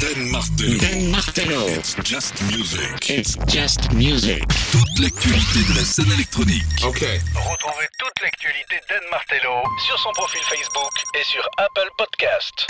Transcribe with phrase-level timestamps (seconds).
[0.00, 0.78] Dan Martello.
[0.78, 1.66] Dan Martello.
[1.68, 3.10] It's just music.
[3.10, 4.44] It's just music.
[4.70, 6.62] Toute l'actualité de la scène électronique.
[6.84, 7.00] Ok.
[7.34, 12.66] Retrouvez toute l'actualité d'Anne Martello sur son profil Facebook et sur Apple Podcast.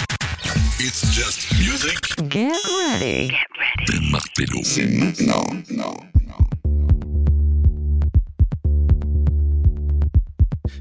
[0.80, 1.98] It's just music.
[2.30, 2.56] Get
[2.90, 3.32] ready.
[3.86, 4.60] Dan Martello.
[4.64, 5.44] C'est maintenant.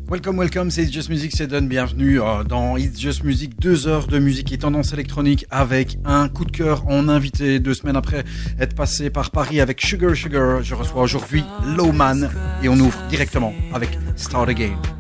[0.09, 3.87] Welcome, welcome, c'est It's Just Music, c'est Don, bienvenue euh, dans It's Just Music, deux
[3.87, 7.95] heures de musique et tendance électronique avec un coup de cœur en invité, deux semaines
[7.95, 8.23] après
[8.59, 11.43] être passé par Paris avec Sugar Sugar, je reçois aujourd'hui
[11.77, 12.27] Lowman
[12.63, 14.98] et on ouvre directement avec Start Again.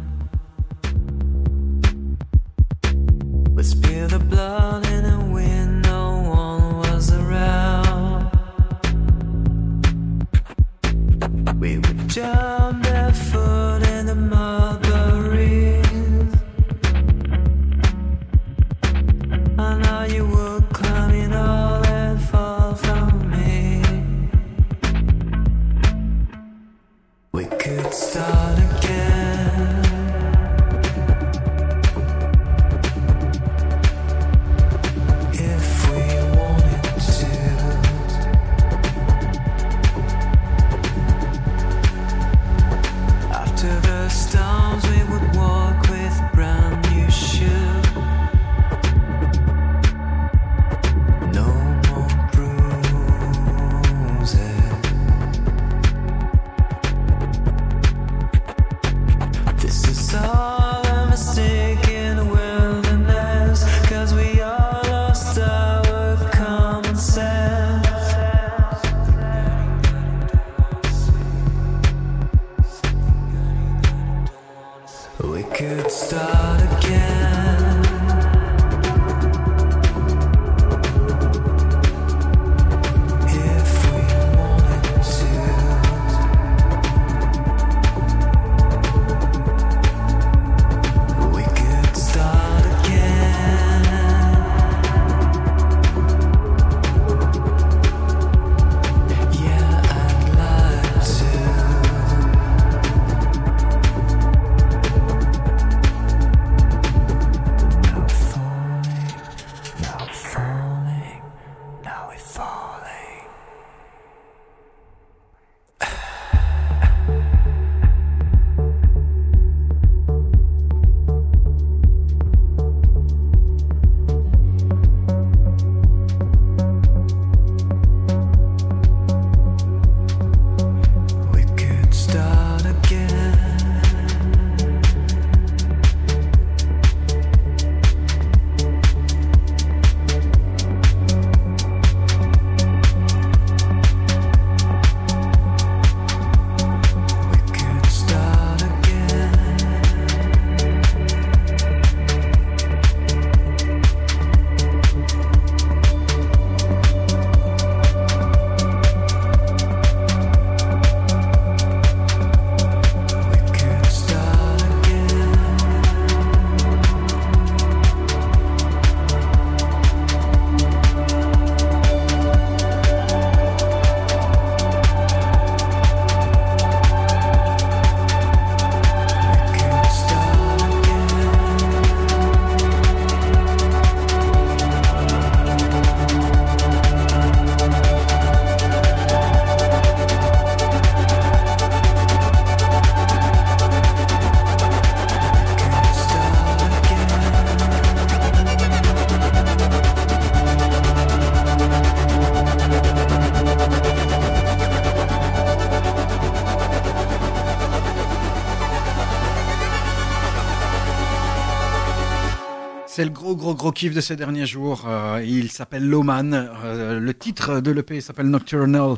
[213.53, 214.85] Gros kiff de ces derniers jours.
[214.87, 216.33] Euh, il s'appelle Lowman.
[216.33, 218.95] Euh, le titre de l'EP s'appelle Nocturnal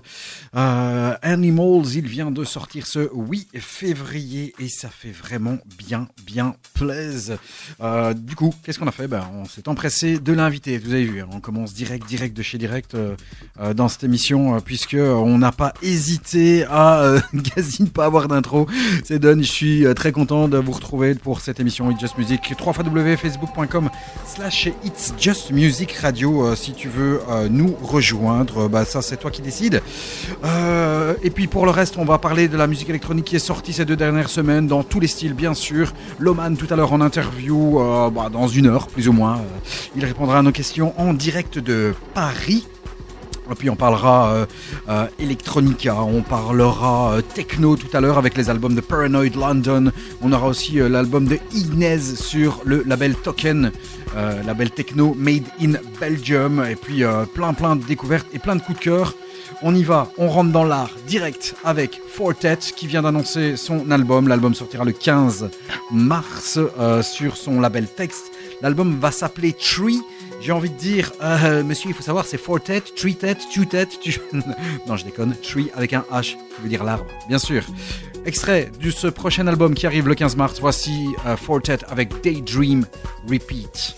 [0.56, 1.96] euh, Animals.
[1.96, 7.38] Il vient de sortir ce 8 février et ça fait vraiment bien bien plaise.
[8.16, 9.08] Du coup, qu'est-ce qu'on a fait?
[9.08, 10.78] Ben, On s'est empressé de l'inviter.
[10.78, 12.96] Vous avez vu, hein, on commence direct direct de chez direct
[13.76, 17.16] dans cette émission puisque on n'a pas hésité à
[17.56, 18.68] quasi ne pas avoir d'intro.
[19.04, 19.38] C'est Don.
[19.38, 22.54] Je suis très content de vous retrouver pour cette émission It's Just Music.
[22.58, 22.74] 3
[24.42, 28.68] slash It's Just Music Radio euh, si tu veux euh, nous rejoindre.
[28.68, 29.84] Bah, ça, c'est toi qui décides.
[30.44, 33.40] Euh, et puis pour le reste, on va parler de la musique électronique qui est
[33.40, 35.94] sortie ces deux dernières semaines dans tous les styles, bien sûr.
[36.18, 39.36] Loman tout à l'heure en interview, euh, bah, dans une heure plus ou moins.
[39.36, 39.60] Euh,
[39.96, 42.66] il répondra à nos questions en direct de Paris.
[43.52, 44.46] Et puis on parlera euh,
[44.90, 49.92] euh, Electronica, on parlera euh, techno tout à l'heure avec les albums de Paranoid London.
[50.22, 53.72] On aura aussi l'album de Inez sur le label Token,
[54.46, 56.64] label techno made in Belgium.
[56.70, 57.04] Et puis
[57.34, 59.16] plein plein de découvertes et plein de coups de cœur.
[59.64, 64.28] On y va, on rentre dans l'art direct avec Fortet qui vient d'annoncer son album.
[64.28, 65.50] L'album sortira le 15
[65.92, 66.60] mars
[67.02, 68.32] sur son label Text.
[68.62, 70.02] L'album va s'appeler Tree.
[70.42, 73.66] J'ai envie de dire, euh, monsieur, il faut savoir, c'est four têtes, three têtes, two
[73.66, 74.20] têtes, tu...
[74.88, 77.64] non, je déconne, tree avec un H, qui veut dire l'arbre, bien sûr.
[78.26, 82.22] Extrait de ce prochain album qui arrive le 15 mars, voici euh, Four Têtes avec
[82.24, 82.88] Daydream
[83.30, 83.96] Repeat.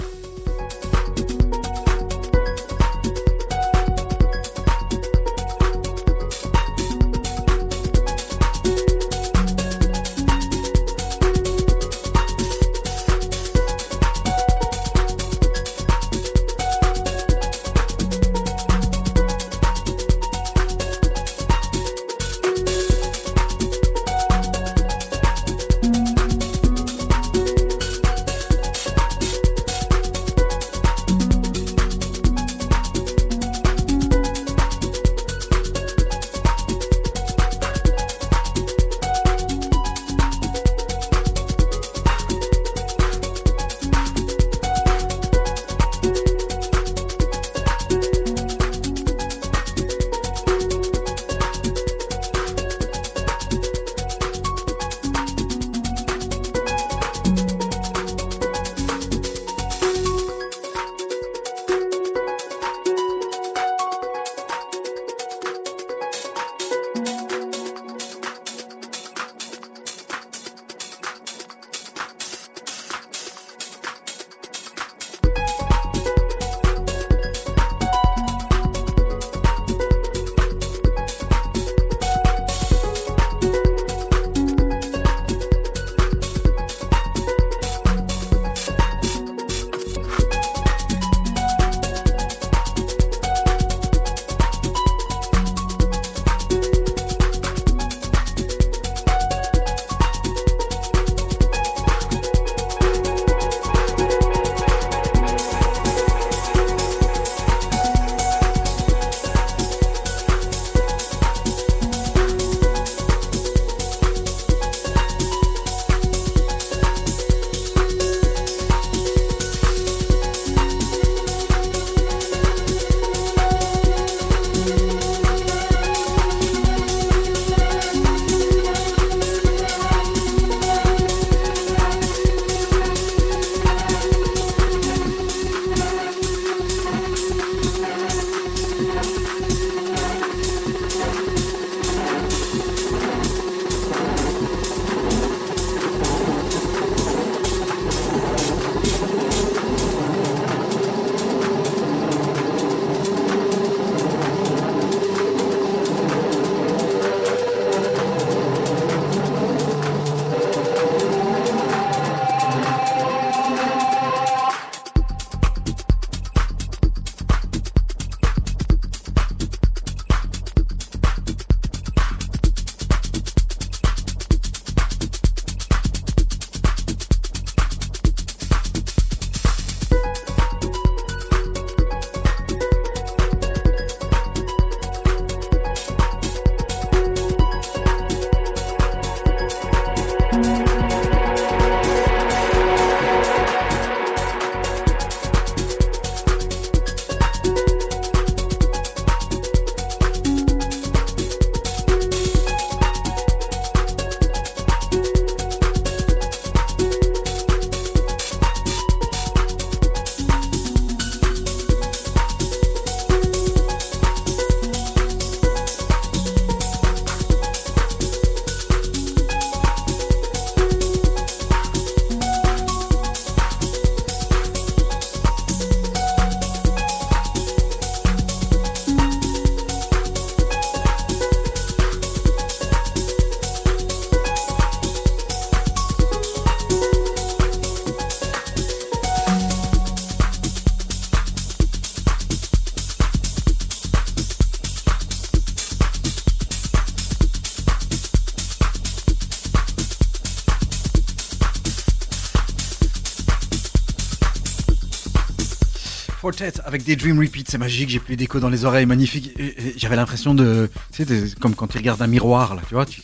[256.23, 259.37] Fortet avec des Dream Repeats, c'est magique, j'ai plus d'écho dans les oreilles, magnifique.
[259.75, 263.01] J'avais l'impression de, tu sais, comme quand tu regardes un miroir, là, tu vois, tu,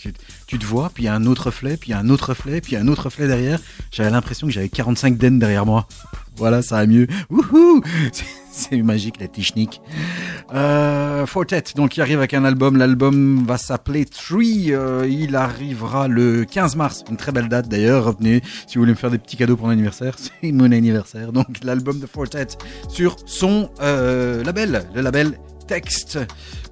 [0.47, 2.07] tu- te vois, puis il y a un autre reflet, puis il y a un
[2.07, 3.59] autre reflet, puis il y a un autre reflet derrière.
[3.91, 5.85] J'avais l'impression que j'avais 45 den derrière moi.
[6.37, 7.07] Voilà, ça va mieux.
[7.29, 7.81] Wouhou
[8.53, 9.81] C'est magique, la technique.
[10.53, 12.77] Euh, Fortet, donc il arrive avec un album.
[12.77, 14.73] L'album va s'appeler Tree.
[14.73, 17.03] Euh, il arrivera le 15 mars.
[17.09, 18.05] Une très belle date d'ailleurs.
[18.05, 20.15] Revenez si vous voulez me faire des petits cadeaux pour mon anniversaire.
[20.41, 21.31] C'est mon anniversaire.
[21.31, 22.47] Donc l'album de Fortet
[22.89, 26.17] sur son euh, label, le label Text.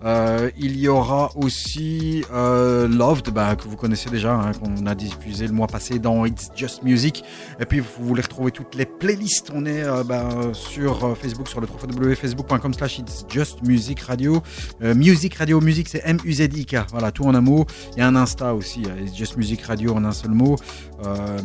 [0.04, 4.96] Euh, il y aura aussi euh, Loved, bah, que vous connaissez déjà, hein, qu'on a
[4.96, 7.24] diffusé le mois passé dans It's Just Music.
[7.60, 9.52] Et puis vous voulez retrouver toutes les playlists.
[9.54, 14.42] On est euh, bah, sur Facebook, sur le www.facebook.com slash It's Just Music Radio.
[14.82, 16.88] Music Radio, musique c'est M-U-Z-I-K.
[16.92, 17.66] Voilà, tout en un mot.
[17.96, 20.58] Il y a un Insta aussi, euh, It's Just Music Radio en un seul mot,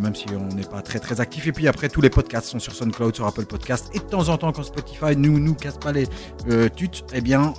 [0.01, 1.47] même si on n'est pas très très actif.
[1.47, 3.91] Et puis après, tous les podcasts sont sur SoundCloud, sur Apple Podcast.
[3.95, 6.07] Et de temps en temps, quand Spotify nous nous casse pas les
[6.77, 7.55] tutes, eh bien,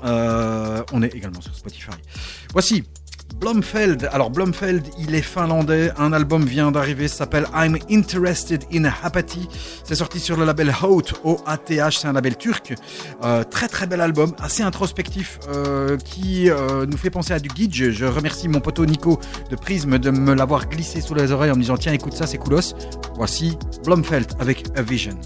[0.92, 1.92] on est également sur Spotify.
[2.52, 2.84] Voici
[3.40, 4.10] Blomfeld.
[4.12, 5.92] Alors Blomfeld, il est finlandais.
[5.98, 9.48] Un album vient d'arriver, s'appelle I'm Interested in Apathy.
[9.84, 12.74] C'est sorti sur le label Haute, O-A-T-H, c'est un label turc.
[13.24, 17.50] Euh, très très bel album, assez introspectif, euh, qui euh, nous fait penser à du
[17.54, 17.92] Gidge.
[17.92, 21.56] Je remercie mon poteau Nico de Prism de me l'avoir glissé sous les oreilles en
[21.56, 22.76] me disant tiens écoute ça c'est coolos.
[23.16, 25.20] Voici Blomfeld avec A Vision.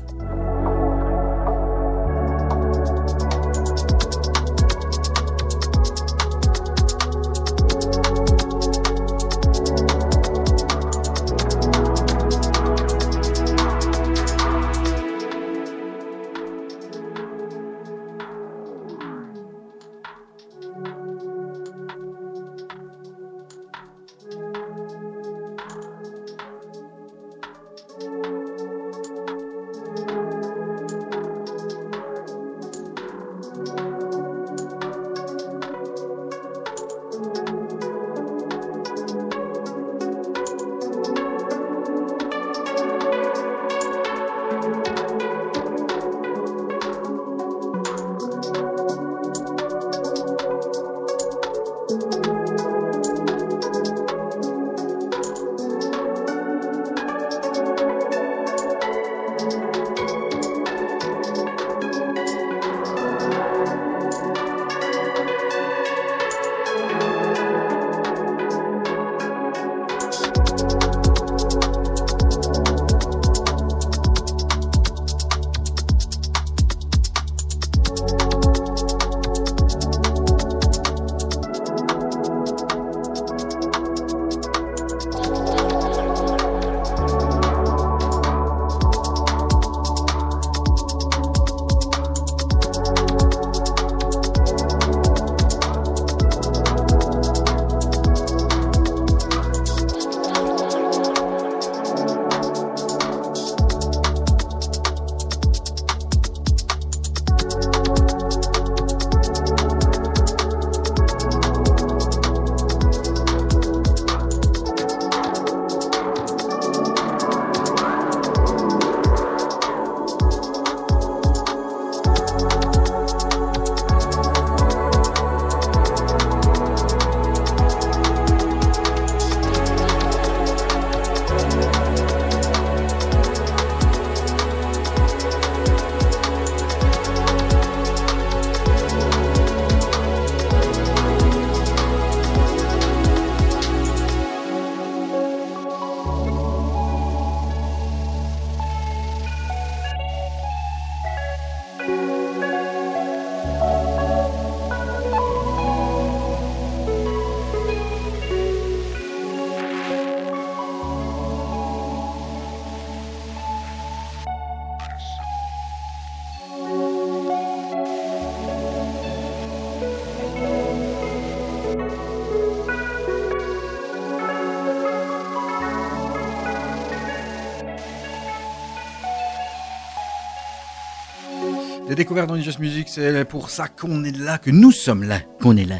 [181.97, 185.19] Des découvertes dans Just Music, c'est pour ça qu'on est là, que nous sommes là,
[185.41, 185.79] qu'on est là.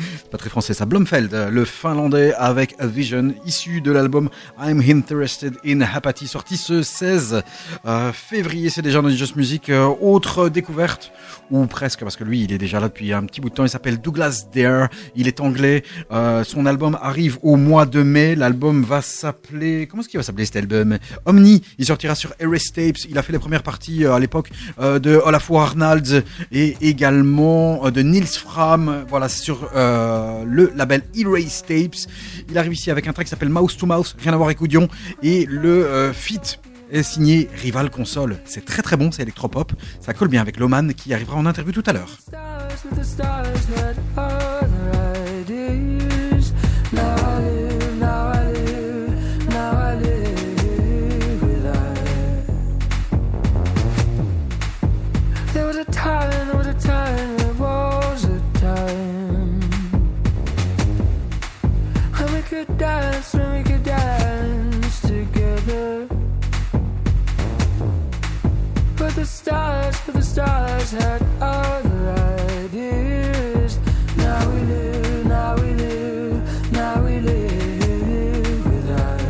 [0.30, 0.86] Pas très français ça.
[0.86, 4.30] Blomfeld, euh, le finlandais avec A Vision, issu de l'album
[4.62, 7.42] I'm Interested in Apathy, sorti ce 16
[7.84, 8.70] euh, février.
[8.70, 9.70] C'est déjà dans Just Music.
[9.70, 11.10] Euh, autre découverte,
[11.50, 13.64] ou presque, parce que lui, il est déjà là depuis un petit bout de temps.
[13.64, 14.88] Il s'appelle Douglas Dare.
[15.16, 15.82] Il est anglais.
[16.12, 18.34] Euh, son album arrive au mois de mai.
[18.34, 19.86] L'album va s'appeler.
[19.86, 20.98] Comment est-ce qu'il va s'appeler cet album?
[21.26, 21.62] Omni.
[21.78, 22.98] Il sortira sur Erase Tapes.
[23.08, 27.86] Il a fait les premières parties euh, à l'époque euh, de Olafur Arnalds et également
[27.86, 29.04] euh, de Nils Fram.
[29.08, 32.08] Voilà, sur le label Erase Tapes.
[32.48, 34.16] Il arrive ici avec un track qui s'appelle Mouse to Mouse.
[34.22, 34.88] Rien à voir avec Oudion.
[35.22, 36.60] Et le feat
[36.90, 38.38] est signé Rival Console.
[38.44, 39.72] C'est très très bon, c'est électropop.
[40.00, 42.18] Ça colle bien avec Loman qui arrivera en interview tout à l'heure.
[69.50, 72.00] Stars, but the stars had other
[72.64, 73.78] ideas.
[74.16, 79.20] Now we live, now we live, now we live without.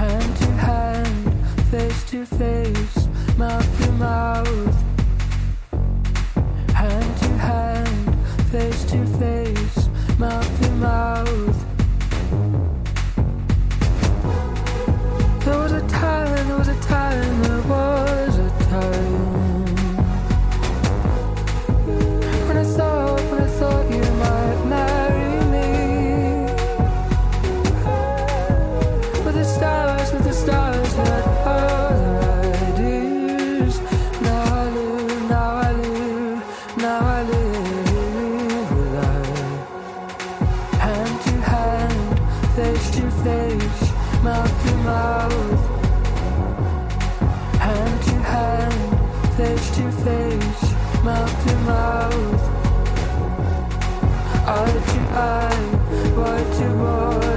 [0.00, 1.34] Hand to hand,
[1.72, 4.76] face to face, mouth to mouth.
[6.82, 8.16] Hand to hand,
[8.52, 11.58] face to face, mouth to mouth.
[15.44, 17.99] There was a time, there was a time, there was
[55.20, 57.29] time, but tomorrow.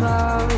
[0.00, 0.48] Not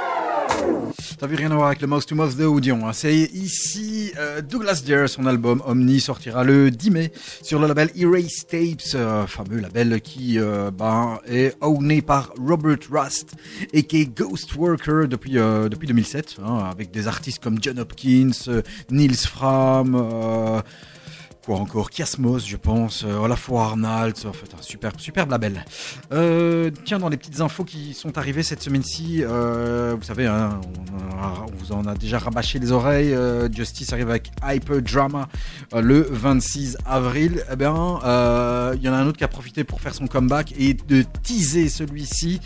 [1.18, 2.86] T'as vu rien à voir avec le Mouse to Mouse de Audion.
[2.86, 2.92] hein.
[2.92, 7.90] C'est ici euh, Douglas Dare, son album Omni sortira le 10 mai sur le label
[7.96, 13.32] Erase Tapes, euh, fameux label qui euh, ben, est owné par Robert Rust
[13.72, 18.62] et qui est Ghost Worker depuis, depuis 2007, hein, avec des artistes comme John Hopkins,
[18.88, 20.62] Nils Fram.
[21.48, 25.64] Quoi encore Kiasmos, je pense, euh, Olafur Arnalt, en fait, un superbe, superbe label.
[26.12, 30.60] Euh, tiens, dans les petites infos qui sont arrivées cette semaine-ci, euh, vous savez, hein,
[30.62, 33.14] on, vous en a déjà rabâché les oreilles.
[33.14, 35.26] euh, Justice arrive avec Hyper Drama
[35.72, 37.42] le 26 avril.
[37.50, 37.72] Eh bien,
[38.74, 41.02] il y en a un autre qui a profité pour faire son comeback et de
[41.22, 42.40] teaser celui-ci.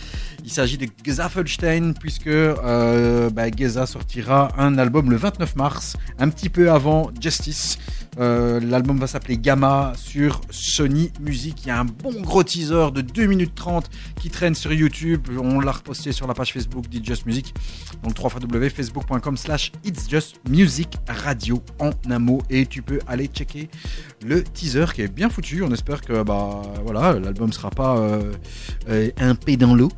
[0.44, 6.28] Il s'agit de Gezafelstein, puisque euh, bah, Geza sortira un album le 29 mars, un
[6.28, 7.78] petit peu avant Justice.
[8.18, 11.62] Euh, L'album va s'appeler Gamma sur Sony Music.
[11.64, 13.88] Il y a un bon gros teaser de 2 minutes 30
[14.20, 15.28] qui traîne sur YouTube.
[15.40, 17.54] On l'a reposté sur la page Facebook d'It's Just Music.
[18.02, 22.42] Donc www.facebook.com slash It's Just Music Radio en un mot.
[22.50, 23.70] Et tu peux aller checker
[24.26, 25.62] le teaser qui est bien foutu.
[25.62, 28.32] On espère que bah, voilà, l'album sera pas euh,
[28.90, 29.90] euh, un P dans l'eau.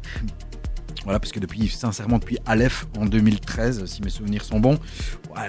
[1.05, 4.79] Voilà, parce que depuis, sincèrement, depuis Aleph en 2013, si mes souvenirs sont bons,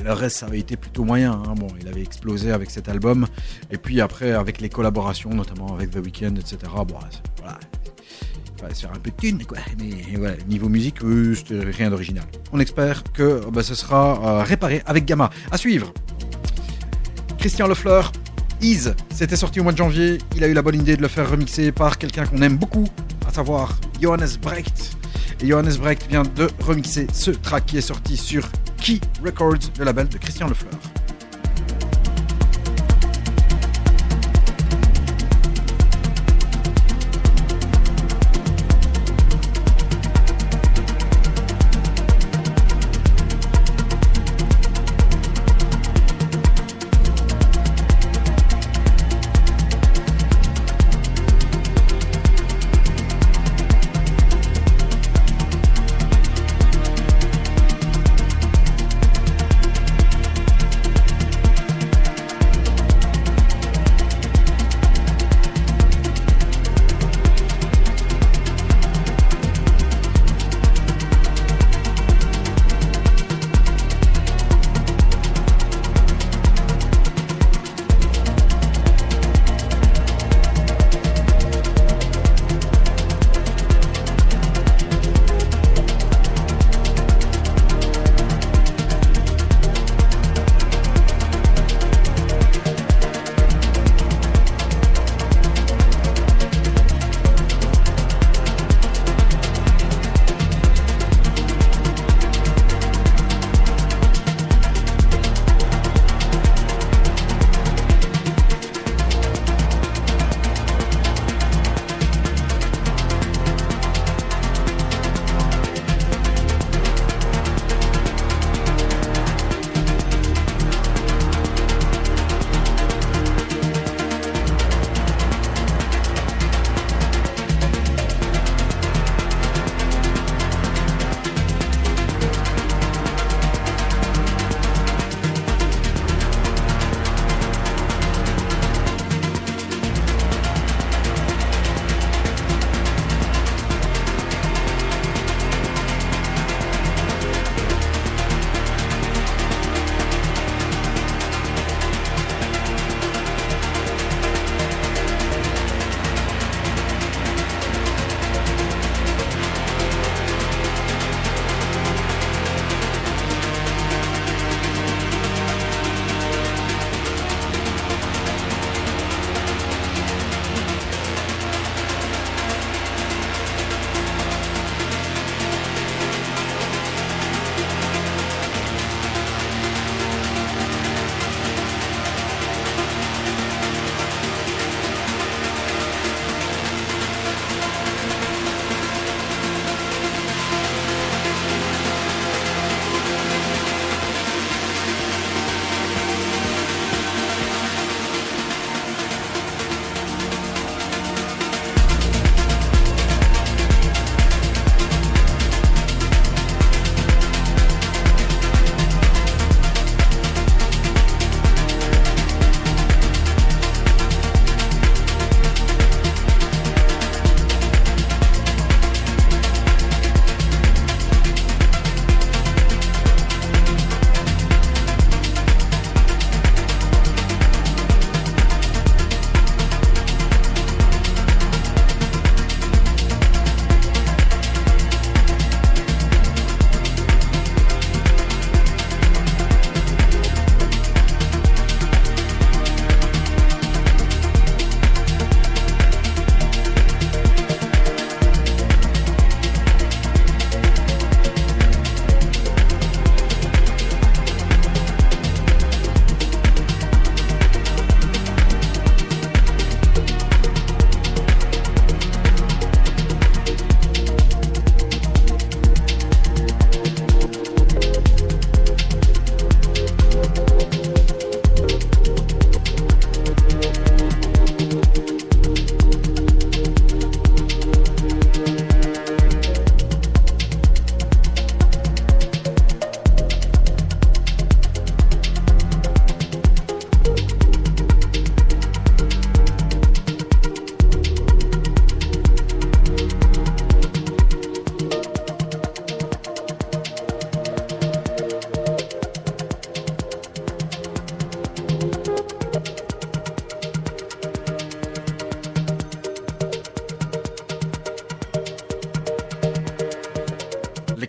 [0.04, 1.32] le reste, ça avait été plutôt moyen.
[1.32, 1.54] hein.
[1.56, 3.26] Bon, il avait explosé avec cet album.
[3.72, 6.58] Et puis après, avec les collaborations, notamment avec The Weeknd, etc.
[6.76, 6.96] Bon,
[7.42, 7.60] voilà.
[8.74, 9.60] Se faire un peu de thune, quoi.
[9.80, 9.92] Mais
[10.48, 12.24] niveau musique, euh, c'était rien d'original.
[12.52, 15.30] On espère que bah, ce sera euh, réparé avec Gamma.
[15.52, 15.94] À suivre.
[17.38, 18.12] Christian Lefleur,
[18.62, 20.18] Ease, c'était sorti au mois de janvier.
[20.36, 22.86] Il a eu la bonne idée de le faire remixer par quelqu'un qu'on aime beaucoup,
[23.28, 24.98] à savoir Johannes Brecht.
[25.42, 29.86] Et Johannes Brecht vient de remixer ce track qui est sorti sur Key Records, le
[29.86, 30.74] label de Christian Lefleur.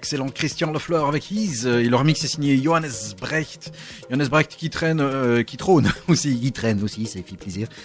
[0.06, 1.62] L'excellent Christian Lefleur avec His.
[1.64, 3.72] Euh, Et le remix est signé Johannes Brecht.
[4.08, 7.66] Johannes Brecht qui traîne, euh, qui trône aussi, qui traîne aussi, ça fait plaisir.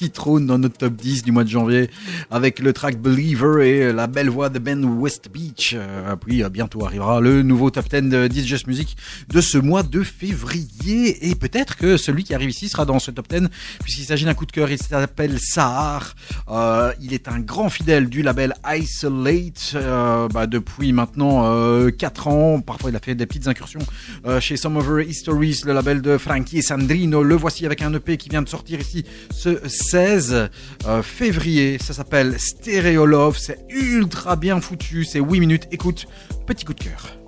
[0.00, 1.90] Qui trône dans notre top 10 du mois de janvier
[2.30, 5.74] avec le track Believer et la belle voix de Ben West Beach.
[5.76, 8.96] Euh, puis bientôt arrivera le nouveau top 10 de 10 Just Music
[9.28, 11.28] de ce mois de février.
[11.28, 13.48] Et peut-être que celui qui arrive ici sera dans ce top 10
[13.82, 14.70] puisqu'il s'agit d'un coup de cœur.
[14.70, 16.14] Il s'appelle Sahar.
[16.50, 22.28] Euh, il est un grand fidèle du label Isolate euh, bah, depuis maintenant euh, 4
[22.28, 22.60] ans.
[22.60, 23.80] Parfois, il a fait des petites incursions
[24.26, 27.22] euh, chez Some Over Histories, le label de Frankie Sandrino.
[27.22, 30.50] Le voici avec un EP qui vient de sortir ici ce 16
[30.86, 31.78] euh, février.
[31.78, 33.38] Ça s'appelle Stereo Love.
[33.38, 35.04] C'est ultra bien foutu.
[35.04, 35.68] C'est 8 minutes.
[35.70, 36.06] Écoute,
[36.46, 37.19] petit coup de cœur.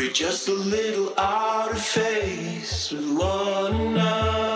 [0.00, 4.49] We're just a little out of phase with one another.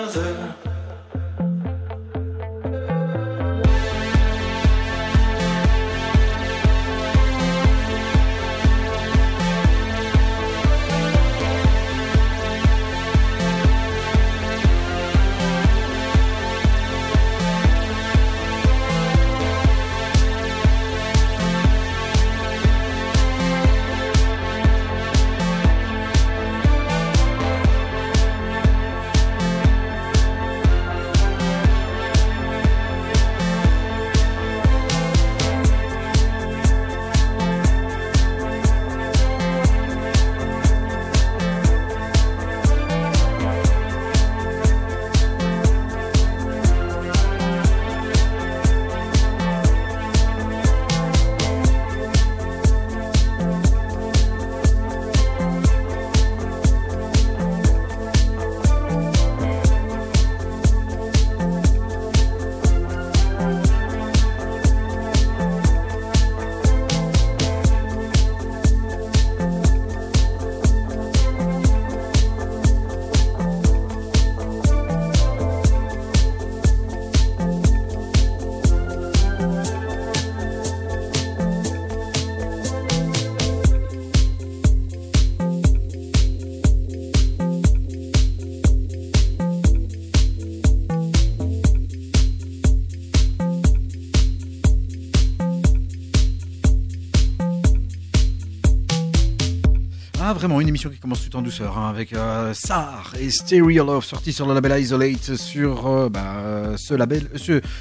[100.44, 104.04] Vraiment, une émission qui commence tout en douceur, hein, avec euh, Sar et Stereo Love,
[104.04, 107.30] sorti sur le label Isolate, sur euh, bah, ce label,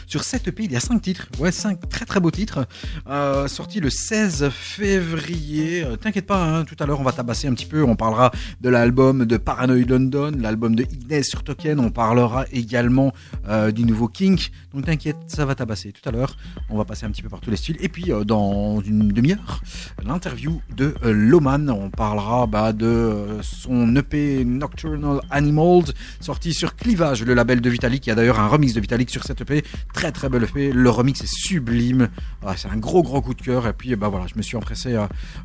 [0.07, 2.65] sur cette EP, il y a 5 titres, ouais, 5 très très beaux titres,
[3.09, 5.83] euh, sorti le 16 février.
[5.83, 8.31] Euh, T'inquiète pas, hein, tout à l'heure on va tabasser un petit peu, on parlera
[8.61, 13.11] de l'album de Paranoid London, l'album de Ignace sur Token, on parlera également
[13.49, 16.37] euh, du nouveau Kink, donc t'inquiète, ça va tabasser tout à l'heure,
[16.69, 19.61] on va passer un petit peu par tous les styles, et puis dans une demi-heure,
[20.05, 21.69] l'interview de Loman.
[21.69, 25.85] On parlera de euh, son EP Nocturnal Animals,
[26.19, 28.05] sorti sur Clivage, le label de Vitalik.
[28.05, 29.63] Il y a d'ailleurs un remix de Vitalik sur cette EP.
[29.93, 30.71] Très très belle EP.
[30.71, 32.09] Le remix est sublime.
[32.45, 33.67] Ah, c'est un gros gros coup de cœur.
[33.67, 34.95] Et puis bah, voilà, je me suis empressé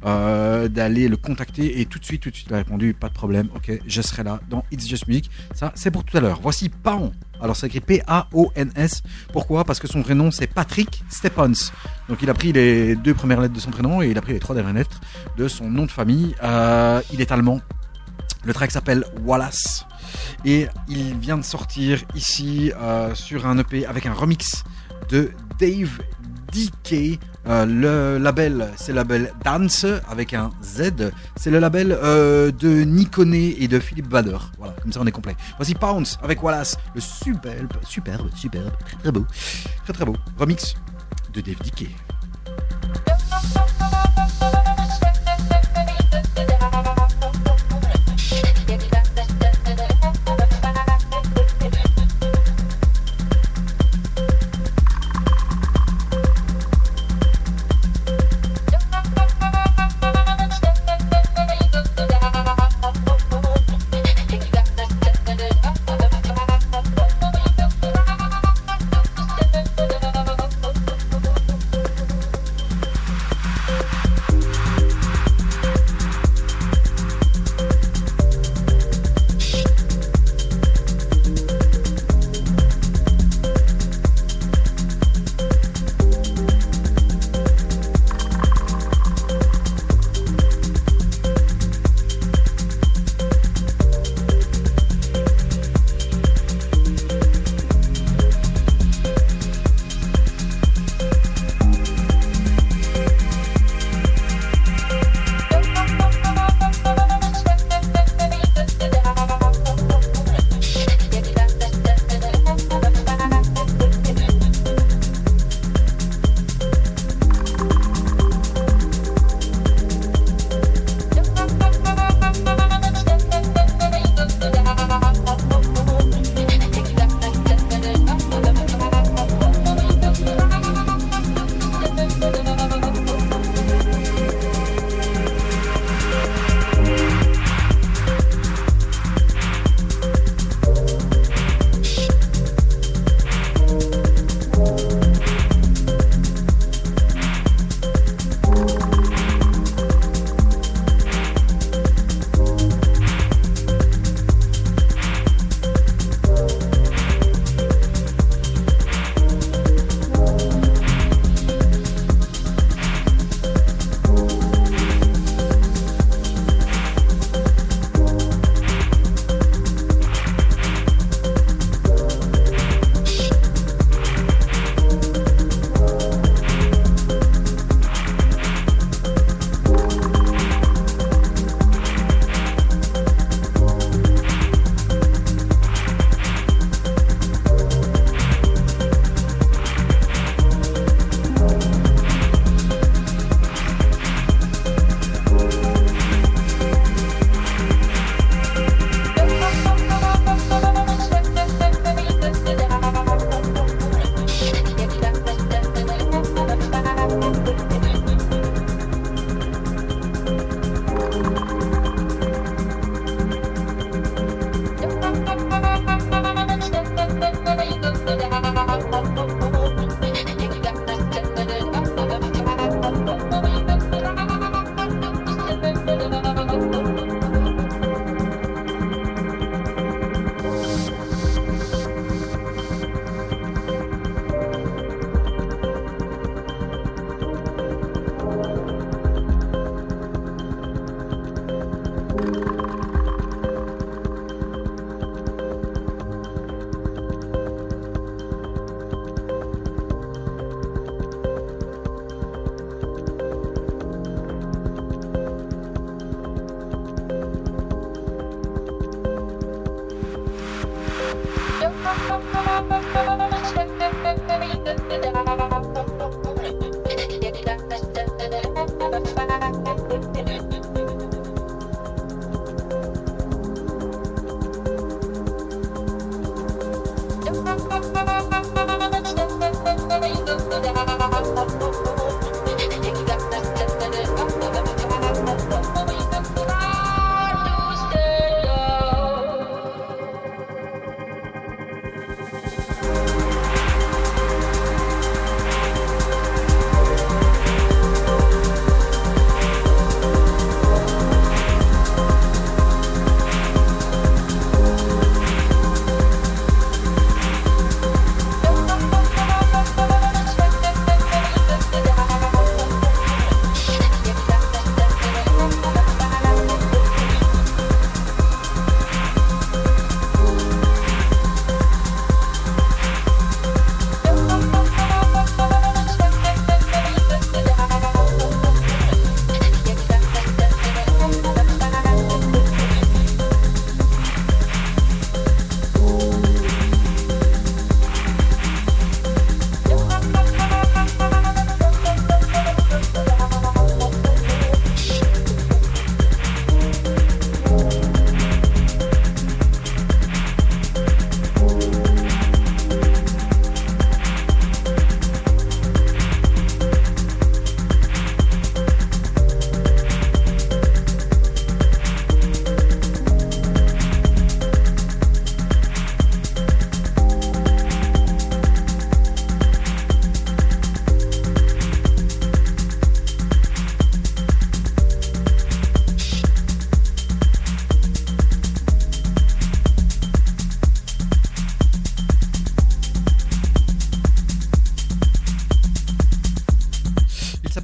[0.05, 3.15] d'aller le contacter et tout de suite, tout de suite, il a répondu pas de
[3.15, 3.49] problème.
[3.57, 5.31] Ok, je serai là dans It's Just Music.
[5.55, 6.41] Ça, c'est pour tout à l'heure.
[6.43, 7.13] Voici Paon.
[7.41, 9.03] Alors, c'est écrit P-A-O-N-S.
[9.33, 9.65] Pourquoi?
[9.65, 11.73] Parce que son vrai nom, c'est Patrick Stephens.
[12.09, 14.33] Donc, il a pris les deux premières lettres de son prénom et il a pris
[14.33, 15.01] les trois dernières lettres
[15.37, 16.35] de son nom de famille.
[16.43, 17.61] Euh, il est allemand.
[18.45, 19.87] Le track s'appelle Wallace.
[20.45, 24.65] Et il vient de sortir ici euh, sur un EP avec un remix
[25.11, 26.01] de Dave
[26.53, 27.19] DK.
[27.49, 31.11] Euh, le label, c'est le label Dance avec un Z.
[31.37, 34.37] C'est le label euh, de Nikone et de Philippe Bader.
[34.59, 35.35] Voilà, comme ça on est complet.
[35.57, 39.25] Voici Pounce avec Wallace, le superbe, superbe, superbe, très très beau,
[39.85, 40.75] très très beau remix
[41.33, 41.89] de Dave DK.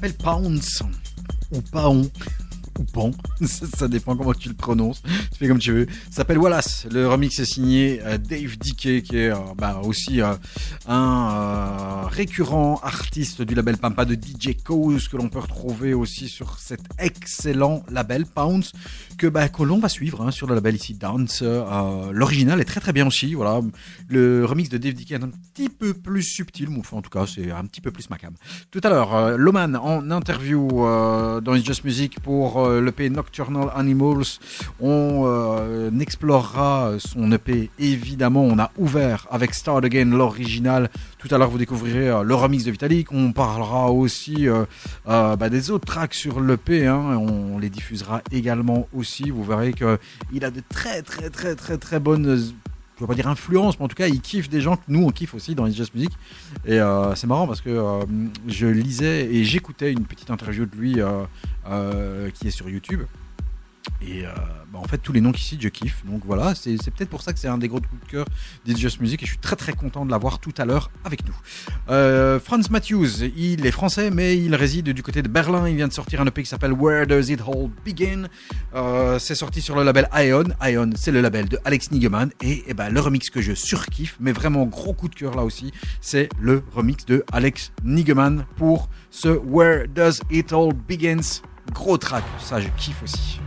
[0.07, 0.83] S'appelle Pounce.
[1.51, 2.11] Ou Paon.
[2.79, 3.11] Ou Pan.
[3.45, 5.01] Ça, dépend comment tu le prononces.
[5.01, 5.87] Tu fais comme tu veux.
[6.11, 6.85] S'appelle Wallace.
[6.91, 10.35] Le remix est signé euh, Dave Dickey, qui est euh, bah, aussi euh,
[10.87, 16.59] un récurrent artiste du label Pampa de DJ Cause, que l'on peut retrouver aussi sur
[16.59, 18.73] cet excellent label Pounce,
[19.17, 21.39] que, bah, que l'on va suivre hein, sur le label ici Dance.
[21.43, 23.33] Euh, L'original est très très bien aussi.
[23.33, 23.61] Voilà.
[24.09, 27.25] Le remix de Dave Dickey est un petit peu plus subtil, mais en tout cas,
[27.25, 28.33] c'est un petit peu plus macam.
[28.71, 33.09] Tout à l'heure, euh, Loman en interview euh, dans It's Just Music pour euh, l'EP
[33.09, 34.39] Nocturnal Animals.
[34.79, 38.43] On explorera son EP, évidemment.
[38.43, 40.89] On a ouvert avec Start Again l'original.
[41.17, 43.11] Tout à l'heure, vous découvrirez le remix de Vitalik.
[43.11, 44.47] On parlera aussi
[45.05, 46.85] bah, des autres tracks sur l'EP.
[46.85, 47.17] Hein.
[47.17, 49.04] On les diffusera également aussi.
[49.31, 52.53] Vous verrez qu'il a de très, très, très, très, très bonnes
[52.95, 55.03] je vais pas dire influence, mais en tout cas, il kiffe des gens que nous
[55.03, 56.11] on kiffe aussi dans It's Just Music.
[56.65, 58.05] Et euh, c'est marrant parce que euh,
[58.47, 63.01] je lisais et j'écoutais une petite interview de lui euh, qui est sur YouTube.
[64.01, 64.29] Et euh,
[64.71, 66.03] bah, en fait, tous les noms qu'il cite, je kiffe.
[66.05, 68.25] Donc voilà, c'est peut-être pour ça que c'est un des gros coups de cœur
[68.65, 71.25] d'It's Just Music et je suis très très content de l'avoir tout à l'heure avec
[71.25, 71.35] nous.
[71.89, 75.67] Euh, Franz Matthews, il est français, mais il réside du côté de Berlin.
[75.67, 78.27] Il vient de sortir un EP qui s'appelle Where Does It All Begin?
[78.75, 80.45] Euh, C'est sorti sur le label Ion.
[80.63, 82.31] Ion, c'est le label de Alex Nigeman.
[82.41, 85.43] Et, eh ben, le remix que je surkiffe, mais vraiment gros coup de cœur là
[85.43, 85.71] aussi,
[86.01, 91.41] c'est le remix de Alex Nigeman pour ce Where Does It All Begins?
[91.73, 93.39] Gros track, ça je kiffe aussi.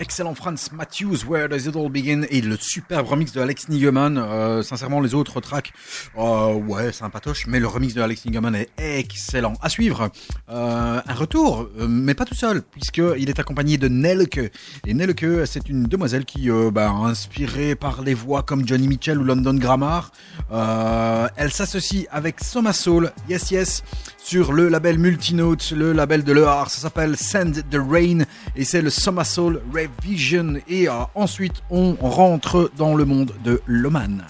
[0.00, 2.24] Excellent Franz Matthews, Where Does It All Begin?
[2.30, 4.16] Et le superbe remix de Alex Nigeman.
[4.16, 5.72] Euh, sincèrement, les autres tracks,
[6.16, 9.54] euh, ouais, c'est un patoche, mais le remix de Alex Nigeman est excellent.
[9.60, 10.10] À suivre,
[10.50, 14.52] euh, un retour, mais pas tout seul, puisqu'il est accompagné de Nelke.
[14.86, 19.24] Et Nelke, c'est une demoiselle qui, bah, inspirée par les voix comme Johnny Mitchell ou
[19.24, 20.12] London Grammar,
[20.50, 23.82] elle s'associe avec Soma Soul, Yes Yes,
[24.16, 26.70] sur le label Multinote, le label de l'EAR.
[26.70, 28.20] Ça s'appelle Send the Rain
[28.54, 29.60] et c'est le Soma Soul
[29.96, 30.54] Revision.
[30.68, 34.22] Et euh, ensuite, on rentre dans le monde de Loman.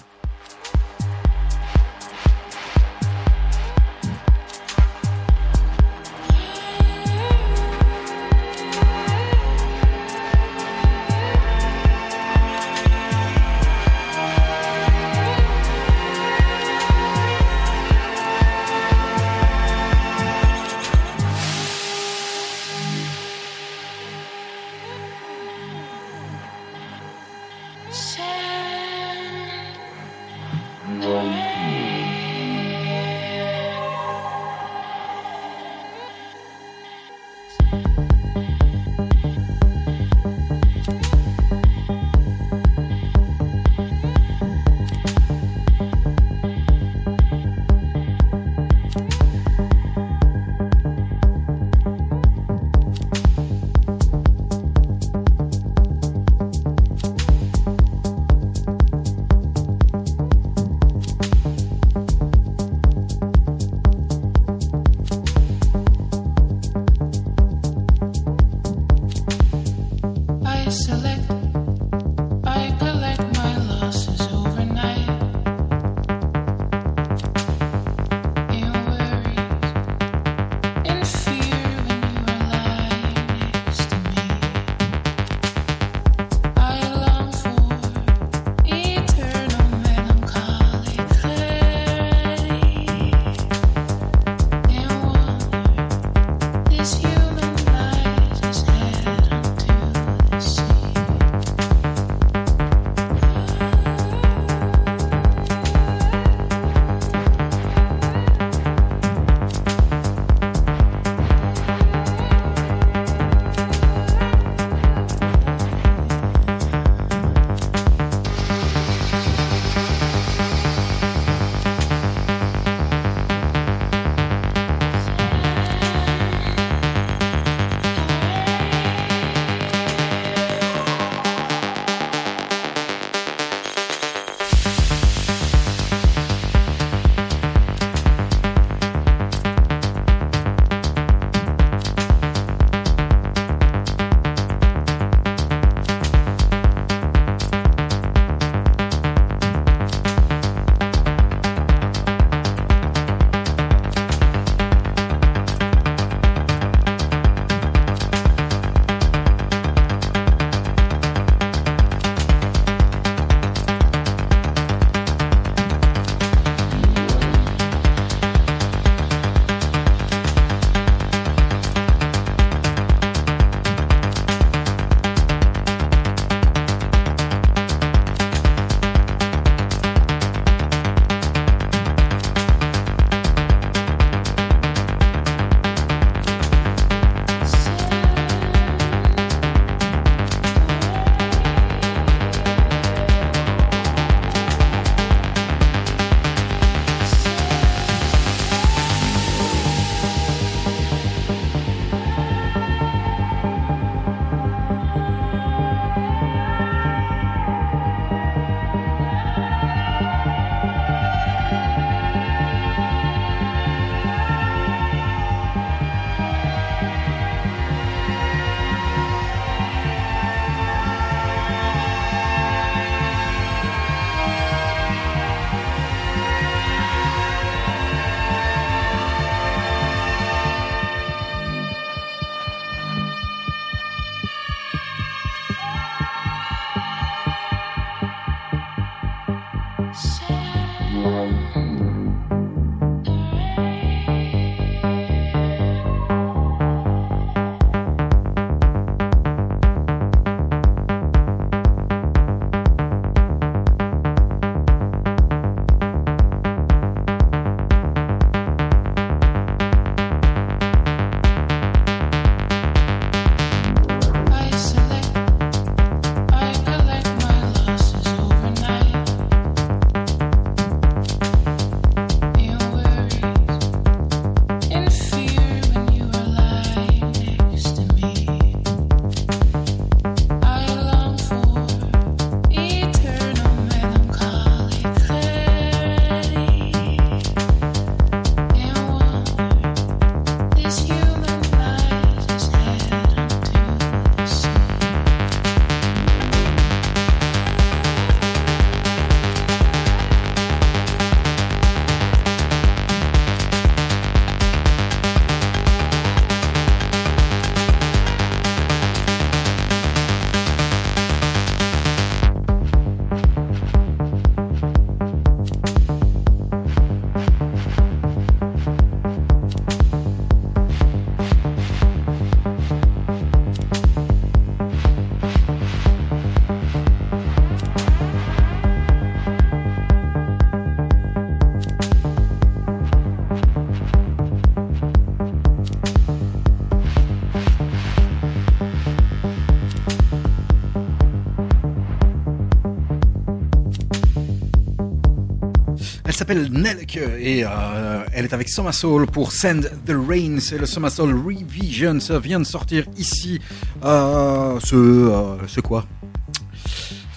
[346.19, 350.39] S'appelle Nelke et euh, elle est avec Soma Soul pour Send the Rain.
[350.41, 351.97] C'est le Soma Soul Revision.
[352.01, 353.39] Ça vient de sortir ici.
[353.85, 355.85] euh, ce, euh, ce quoi?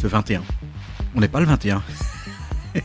[0.01, 0.45] Ce 21.
[1.17, 1.83] On n'est pas le 21.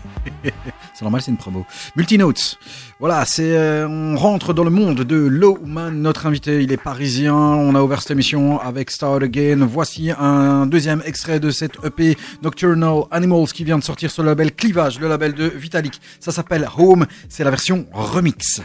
[0.95, 1.67] c'est normal, c'est une promo.
[1.95, 2.57] Multinotes.
[2.99, 5.91] Voilà, c'est euh, on rentre dans le monde de Lowman.
[5.91, 7.35] Notre invité, il est parisien.
[7.35, 9.67] On a ouvert cette émission avec Start Again.
[9.67, 14.29] Voici un deuxième extrait de cette EP Nocturnal Animals qui vient de sortir sur le
[14.29, 16.01] label Clivage, le label de Vitalik.
[16.19, 17.05] Ça s'appelle Home.
[17.29, 18.63] C'est la version remix.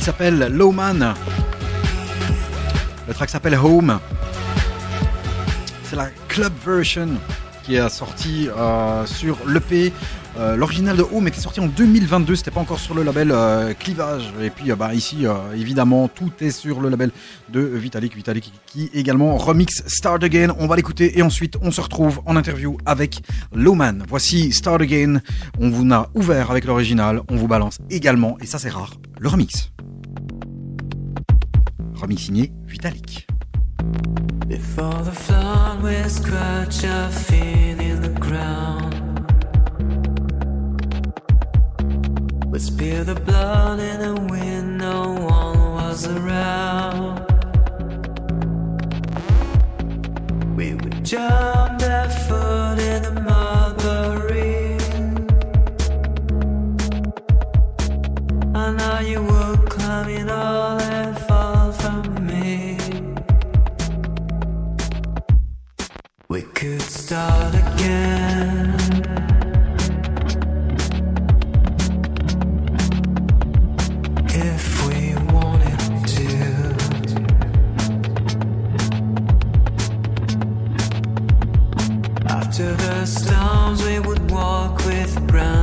[0.00, 1.14] Il s'appelle Lowman.
[3.06, 4.00] Le track s'appelle Home.
[5.84, 7.08] C'est la club version
[7.64, 9.92] qui est sorti euh, sur l'EP.
[10.38, 13.74] Euh, L'original de Home était sorti en 2022, c'était pas encore sur le label euh,
[13.74, 14.32] Clivage.
[14.40, 17.10] Et puis bah, ici, évidemment, tout est sur le label
[17.50, 18.16] de Vitalik.
[18.16, 20.54] Vitalik qui également remix Start Again.
[20.58, 23.20] On va l'écouter et ensuite on se retrouve en interview avec
[23.54, 24.04] Lowman.
[24.08, 25.20] Voici Start Again.
[25.58, 29.28] On vous a ouvert avec l'original, on vous balance également, et ça c'est rare, le
[29.28, 29.70] remix.
[32.00, 33.26] Remix signé Vitalik.
[34.46, 38.94] Before the flood, we scratch our feet in the ground.
[42.50, 47.20] We spill the blood in the wind, no one was around.
[50.56, 54.78] We would jump barefoot in the mulberry.
[59.02, 61.16] You would climb it all and
[66.30, 68.76] We could start again.
[74.28, 75.80] If we wanted
[76.14, 76.28] to.
[82.28, 85.59] After the storms, we would walk with brand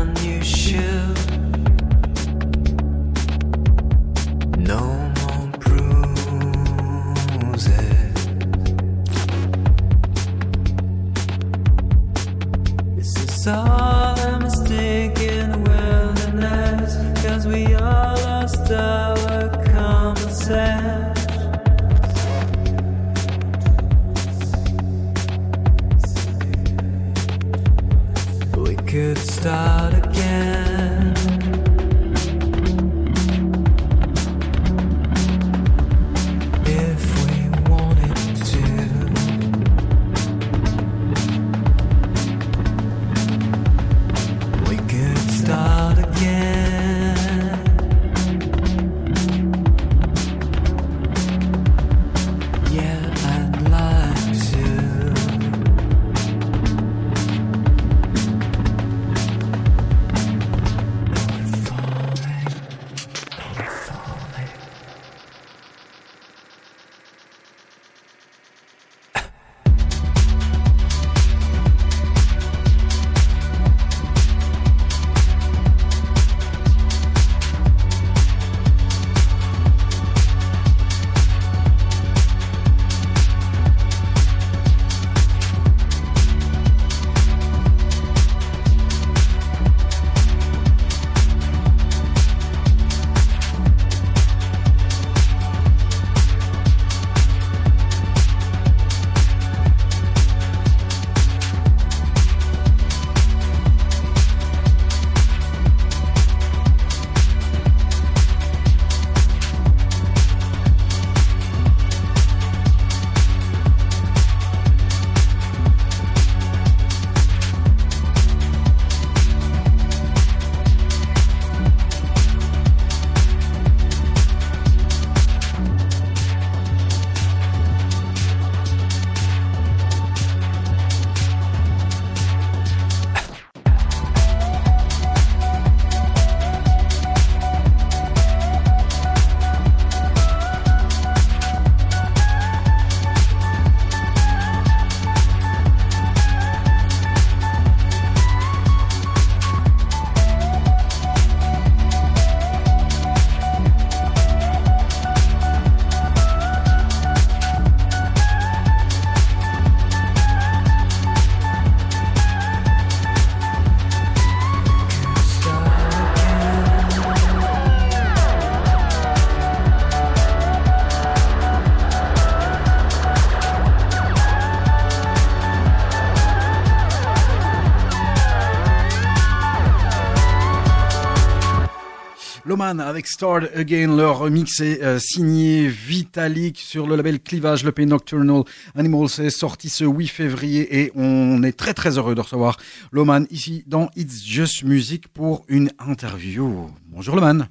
[182.67, 187.85] Avec Start Again, leur remix est euh, signé Vitalik sur le label Clivage, le P
[187.85, 188.43] Nocturnal
[188.75, 192.57] Animals est sorti ce 8 février et on est très très heureux de recevoir
[192.91, 196.69] Loman ici dans It's Just Music pour une interview.
[196.87, 197.47] Bonjour Loman.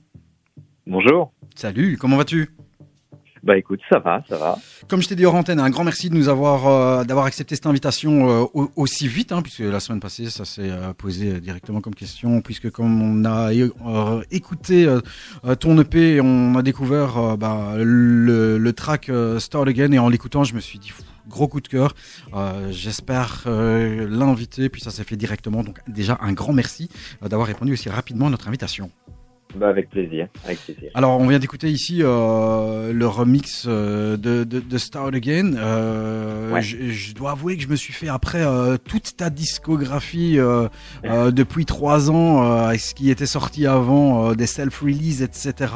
[0.87, 1.33] Bonjour.
[1.55, 2.51] Salut, comment vas-tu?
[3.43, 4.59] Bah écoute, ça va, ça va.
[4.89, 7.55] Comme je t'ai dit hors antenne, un grand merci de nous avoir euh, d'avoir accepté
[7.55, 11.41] cette invitation euh, au- aussi vite, hein, puisque la semaine passée ça s'est euh, posé
[11.41, 13.51] directement comme question, puisque comme on a
[14.31, 14.87] écouté
[15.61, 20.61] ton EP, on a découvert bah, le, track Start Again et en l'écoutant, je me
[20.61, 20.93] suis dit,
[21.29, 21.95] gros coup de cœur.
[22.71, 25.63] J'espère l'inviter, puis ça s'est fait directement.
[25.63, 26.89] Donc déjà un grand merci
[27.23, 28.91] d'avoir répondu aussi rapidement à notre invitation.
[29.57, 30.91] Bah, avec plaisir, avec plaisir.
[30.95, 35.55] Alors, on vient d'écouter ici euh, le remix euh, de, de, de Start Again.
[35.57, 36.63] Euh, Ouais.
[36.63, 40.69] je, je dois avouer que je me suis fait après euh, toute ta discographie euh,
[41.05, 45.73] euh, depuis trois ans, euh, ce qui était sorti avant, euh, des self-release, etc.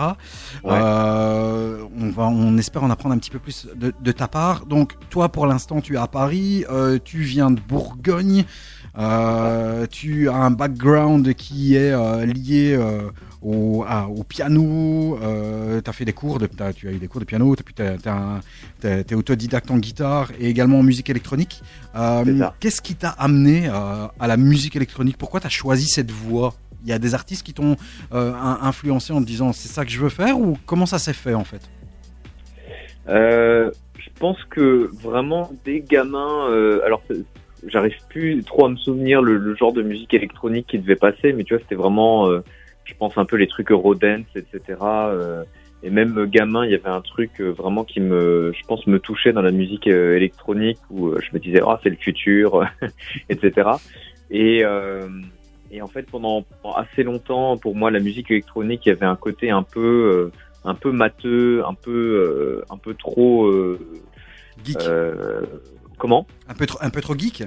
[0.63, 0.71] Ouais.
[0.73, 4.67] Euh, on va, on espère en apprendre un petit peu plus de, de ta part.
[4.67, 8.45] Donc, toi, pour l'instant, tu es à Paris, euh, tu viens de Bourgogne.
[8.99, 13.11] Euh, tu as un background qui est euh, lié euh,
[13.43, 13.85] au,
[14.29, 15.19] piano.
[15.23, 17.83] Euh, tu as fait des cours, de, tu as eu des cours de piano, tu
[18.83, 21.63] es autodidacte en guitare et également en musique électronique.
[21.95, 22.49] Euh.
[22.59, 25.17] Qu'est-ce qui t'a amené euh, à la musique électronique?
[25.19, 26.55] Pourquoi tu as choisi cette voie?
[26.83, 27.77] Il y a des artistes qui t'ont
[28.11, 31.13] in- influencé en te disant c'est ça que je veux faire ou comment ça s'est
[31.13, 31.61] fait en fait?
[33.07, 36.47] Je pense que vraiment des gamins,
[36.85, 37.03] alors
[37.67, 41.33] j'arrive plus trop à me souvenir le, le genre de musique électronique qui devait passer,
[41.33, 42.41] mais tu vois c'était vraiment, euh,
[42.85, 44.79] je pense un peu les trucs Eurodance, etc.
[44.83, 45.45] euh,
[45.83, 48.99] et même gamin, il y avait un truc euh, vraiment qui me, je pense, me
[48.99, 52.67] touchait dans la musique euh, électronique où euh, je me disais ah c'est le futur,
[53.31, 53.71] etc.
[54.31, 55.09] Et euh,
[55.71, 59.07] et en fait pendant, pendant assez longtemps pour moi la musique électronique il y avait
[59.07, 60.33] un côté un peu euh,
[60.65, 63.79] un peu matheux, un peu euh, un peu trop euh,
[64.65, 64.77] Geek.
[64.83, 65.43] euh,
[66.01, 67.45] comment Un, peu trop, un peu trop geek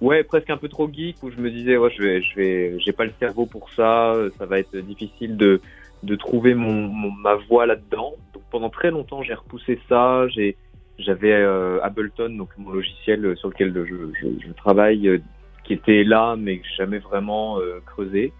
[0.00, 2.78] Ouais, presque un peu trop geek où je me disais ouais, je vais je vais
[2.80, 5.60] j'ai pas le cerveau pour ça, ça va être difficile de
[6.04, 8.14] de trouver mon, mon- ma voix là-dedans.
[8.32, 10.56] Donc pendant très longtemps, j'ai repoussé ça, j'ai
[10.98, 15.18] j'avais euh, Ableton donc mon logiciel sur lequel je, je, je travaille euh,
[15.64, 18.32] qui était là mais jamais vraiment euh, creusé.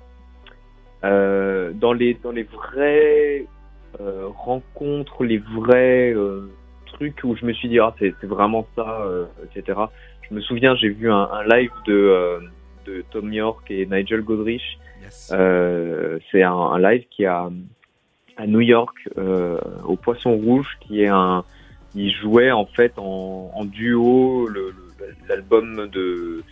[1.04, 3.46] Euh, dans les dans les vraies
[4.00, 6.50] euh, rencontres, les vrais euh,
[6.98, 9.78] trucs où je me suis dit ah c'est vraiment ça, euh, etc.
[10.28, 12.40] Je me souviens j'ai vu un, un live de euh,
[12.86, 14.78] de Tom York et Nigel Godrich.
[15.02, 15.30] Yes.
[15.32, 17.48] Euh, c'est un, un live qui a
[18.36, 18.96] à New York
[19.84, 21.44] au Poisson Rouge qui est un
[21.94, 24.48] ils jouaient en fait en, en duo
[25.28, 26.42] l'album de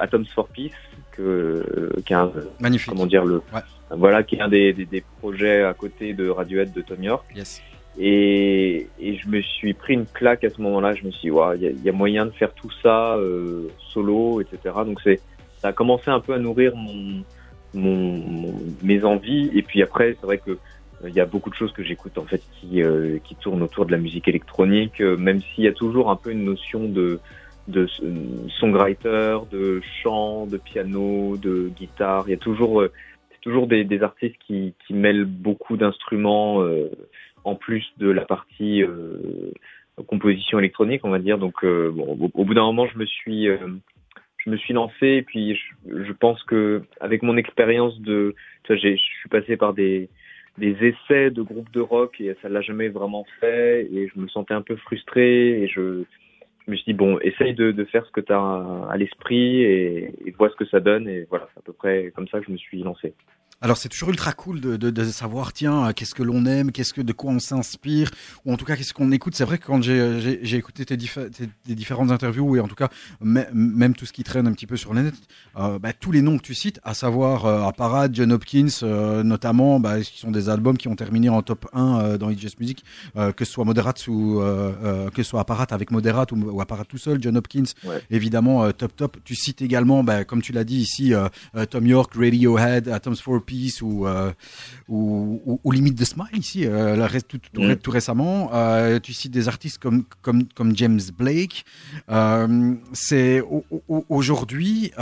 [0.00, 0.72] Atoms for Peace
[1.12, 2.88] que qui est un, Magnifique.
[2.90, 3.60] comment dire le Ouais.
[3.90, 7.24] voilà qui est un des, des, des projets à côté de Radiohead de Tom York
[7.36, 7.62] Yes.
[7.96, 10.94] Et, et je me suis pris une claque à ce moment-là.
[10.94, 12.70] Je me suis dit ouais, il y, a- il y a moyen de faire tout
[12.82, 15.22] ça euh, solo etc donc c'est
[15.62, 17.24] ça a commencé un peu à nourrir mon,
[17.74, 19.50] mon, mes envies.
[19.54, 22.18] Et puis après c'est vrai que euh, il y a beaucoup de choses que j'écoute
[22.18, 25.68] en fait qui euh, qui tournent autour de la musique électronique euh, même s'il y
[25.68, 27.20] a toujours un peu une notion de
[27.68, 32.24] de s- songwriter, de chant, de piano, de guitare.
[32.28, 32.92] Il y a toujours, euh,
[33.40, 36.90] toujours des, des artistes qui, qui mêlent beaucoup d'instruments euh,
[37.44, 39.52] en plus de la partie euh,
[40.06, 41.38] composition électronique, on va dire.
[41.38, 43.58] Donc, euh, bon, au, bout d'un moment, je me suis, euh,
[44.38, 48.34] je me suis lancé et puis je, je pense que avec mon expérience de,
[48.64, 50.08] tu vois, je suis passé par des
[50.58, 54.28] des essais de groupes de rock et ça l'a jamais vraiment fait et je me
[54.28, 56.04] sentais un peu frustré et je
[56.66, 59.62] je me suis dit bon essaye de, de faire ce que tu as à l'esprit
[59.62, 62.38] et, et vois ce que ça donne et voilà c'est à peu près comme ça
[62.38, 63.14] que je me suis lancé
[63.62, 66.72] Alors c'est toujours ultra cool de, de, de savoir tiens euh, qu'est-ce que l'on aime,
[66.72, 68.10] qu'est-ce que de quoi on s'inspire
[68.44, 69.36] ou en tout cas qu'est-ce qu'on écoute.
[69.36, 72.66] C'est vrai que quand j'ai j'ai écouté tes, diffé- tes- tes différentes interviews et en
[72.66, 72.88] tout cas
[73.24, 75.14] mê- même tout ce qui traîne un petit peu sur le net,
[75.56, 79.22] euh, bah, tous les noms que tu cites, à savoir euh, Apparat, John Hopkins euh,
[79.22, 82.40] notamment, bah, qui sont des albums qui ont terminé en top 1 euh, dans It's
[82.40, 82.84] Just Music,
[83.16, 86.36] euh, que ce soit Moderat ou euh, euh, que ce soit Apparat avec Moderat ou,
[86.50, 88.02] ou Apparat tout seul, John Hopkins Ouais.
[88.10, 89.16] évidemment euh, top top.
[89.24, 93.14] Tu cites également, bah, comme tu l'as dit ici, euh, euh, Tom York, Radiohead, Atoms
[93.16, 93.51] for Peace
[93.82, 94.32] ou, euh,
[94.88, 97.76] ou, ou, ou limite de Smile ici, euh, la ré- tout, tout, Mm.
[97.76, 98.50] tout récemment.
[98.54, 101.64] Euh, tu cites des artistes comme, comme, comme James Blake.
[102.92, 104.92] C'est au- au- aujourd'hui,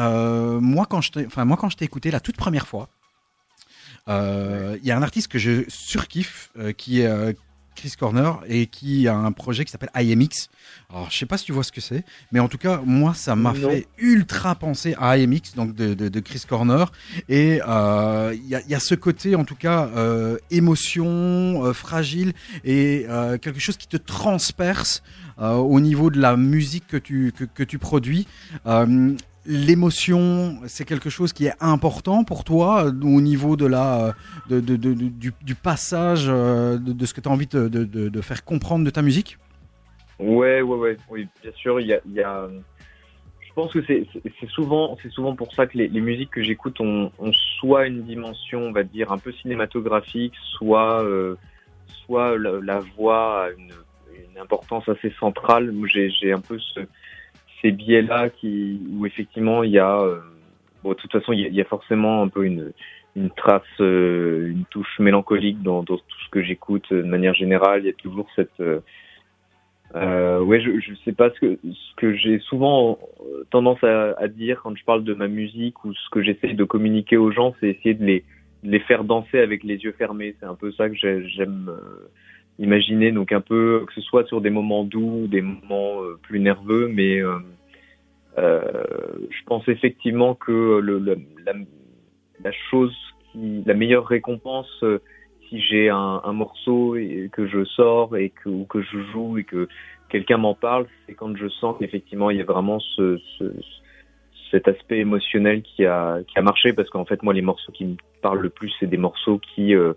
[0.60, 1.44] moi quand je t'ai, enfin
[1.84, 2.88] écouté la toute première fois,
[4.08, 7.36] euh, il y a un artiste que je surkiffe qui est
[7.74, 10.48] Chris Corner et qui a un projet qui s'appelle IMX.
[10.90, 13.14] Alors, je sais pas si tu vois ce que c'est, mais en tout cas, moi,
[13.14, 16.90] ça m'a fait ultra penser à IMX, donc de, de, de Chris Corner.
[17.28, 21.64] Et euh, il y, a, il y a ce côté, en tout cas, euh, émotion,
[21.64, 22.32] euh, fragile
[22.64, 25.02] et euh, quelque chose qui te transperce
[25.40, 28.26] euh, au niveau de la musique que tu, que, que tu produis.
[29.46, 34.14] L'émotion, c'est quelque chose qui est important pour toi euh, au niveau de la,
[34.50, 39.00] euh, du, passage euh, de, ce que tu as envie de, faire comprendre de ta
[39.00, 39.38] musique?
[40.18, 42.00] Ouais, ouais, ouais, oui, bien sûr, y a,
[43.40, 44.06] je pense que c'est
[44.48, 47.10] souvent, souvent pour ça que les, musiques que j'écoute ont,
[47.58, 51.02] soit une dimension, on va dire, un peu cinématographique, soit,
[52.04, 53.72] soit la, voix a une,
[54.40, 55.74] importance assez centrale.
[55.92, 56.80] J'ai un peu ce,
[57.62, 60.20] ces biais-là qui, où effectivement il y a, euh,
[60.82, 62.72] bon, de toute façon, il y a, forcément un peu une,
[63.16, 67.34] une trace, euh, une touche mélancolique dans, dans tout ce que j'écoute euh, de manière
[67.34, 67.82] générale.
[67.82, 68.80] Il y a toujours cette, euh,
[69.96, 74.12] euh, ouais, je, je sais pas ce que, ce que j'ai souvent euh, tendance à,
[74.18, 77.32] à dire quand je parle de ma musique ou ce que j'essaie de communiquer aux
[77.32, 78.24] gens, c'est essayer de les,
[78.62, 80.36] de les faire danser avec les yeux fermés.
[80.38, 81.70] C'est un peu ça que j'ai- j'aime
[82.60, 83.10] imaginer.
[83.12, 86.88] Donc un peu que ce soit sur des moments doux, des moments euh, plus nerveux,
[86.88, 87.38] mais euh,
[88.38, 88.72] euh,
[89.30, 91.52] je pense effectivement que le, le- la,
[92.44, 92.94] la chose
[93.32, 94.84] qui, la meilleure récompense,
[95.48, 99.38] si j'ai un, un morceau et que je sors et que, ou que je joue
[99.38, 99.68] et que
[100.08, 103.52] quelqu'un m'en parle, c'est quand je sens qu'effectivement il y a vraiment ce, ce-
[104.50, 107.84] cet aspect émotionnel qui a, qui a marché parce qu'en fait moi les morceaux qui
[107.84, 109.92] me parlent le plus c'est des morceaux qui euh,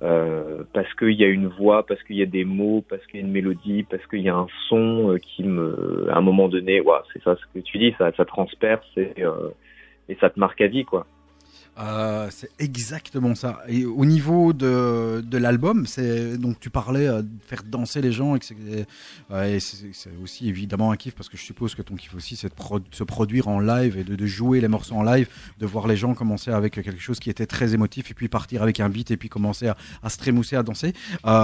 [0.00, 3.20] euh, parce qu'il y a une voix, parce qu'il y a des mots, parce qu'il
[3.20, 6.20] y a une mélodie, parce qu'il y a un son euh, qui me, à un
[6.20, 9.50] moment donné, ouais, c'est ça ce que tu dis, ça, transperce et, euh,
[10.08, 11.06] et ça te marque à vie, quoi.
[11.78, 13.60] Euh, c'est exactement ça.
[13.68, 18.10] Et au niveau de, de l'album, c'est donc tu parlais euh, de faire danser les
[18.10, 18.40] gens et
[19.30, 22.48] euh, c'est- aussi évidemment un kiff parce que je suppose que ton kiff aussi c'est
[22.48, 22.54] de
[22.90, 25.28] se produire en live et de, jouer les morceaux en live,
[25.58, 28.62] de voir les gens commencer avec quelque chose qui était très émotif et puis partir
[28.62, 29.68] avec un beat et puis commencer
[30.02, 30.92] à, se trémousser, à danser.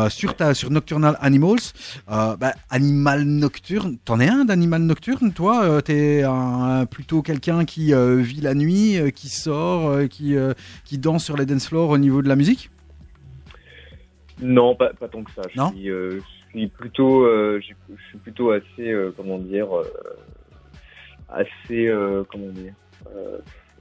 [0.08, 1.60] Sur ta sur Nocturnal Animals,
[2.08, 5.80] bah, animal nocturne, t'en es un d'animal nocturne toi?
[5.82, 6.24] T'es
[6.90, 11.44] plutôt quelqu'un qui vit la nuit, qui sort, euh, qui euh, qui danse sur les
[11.44, 12.70] dance floors au niveau de la musique
[14.40, 15.42] Non, pas, pas tant que ça.
[15.52, 19.38] Je Non suis, euh, je suis plutôt, euh, je je suis plutôt assez, euh, comment
[19.38, 19.66] dire,
[21.28, 21.90] assez,
[22.30, 22.72] comment dire,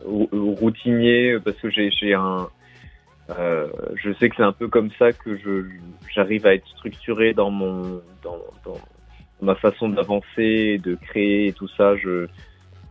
[0.04, 0.30] rou-
[0.60, 2.48] routinier parce que j'ai, j'ai un,
[3.38, 5.66] euh, je sais que c'est un peu comme ça que je,
[6.14, 8.78] j'arrive à être structuré dans mon, dans, dans
[9.42, 11.96] ma façon d'avancer, de créer et tout ça.
[11.98, 12.28] Je,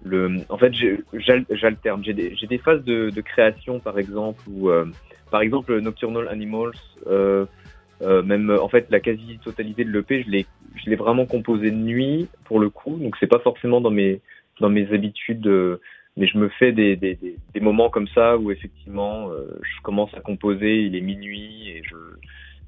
[0.05, 0.73] le, en fait,
[1.51, 2.03] j'alterne.
[2.05, 4.87] J'ai des, des phases de, de création, par exemple, où, euh,
[5.31, 6.73] par exemple, Nocturnal Animals,
[7.07, 7.47] euh,
[8.03, 12.59] euh, même en fait la quasi-totalité de l'EP, je l'ai, vraiment composé de nuit pour
[12.59, 14.21] le coup, donc c'est pas forcément dans mes,
[14.61, 15.81] dans mes habitudes, euh,
[16.17, 19.83] mais je me fais des, des, des, des moments comme ça où effectivement euh, je
[19.83, 21.95] commence à composer, il est minuit et je,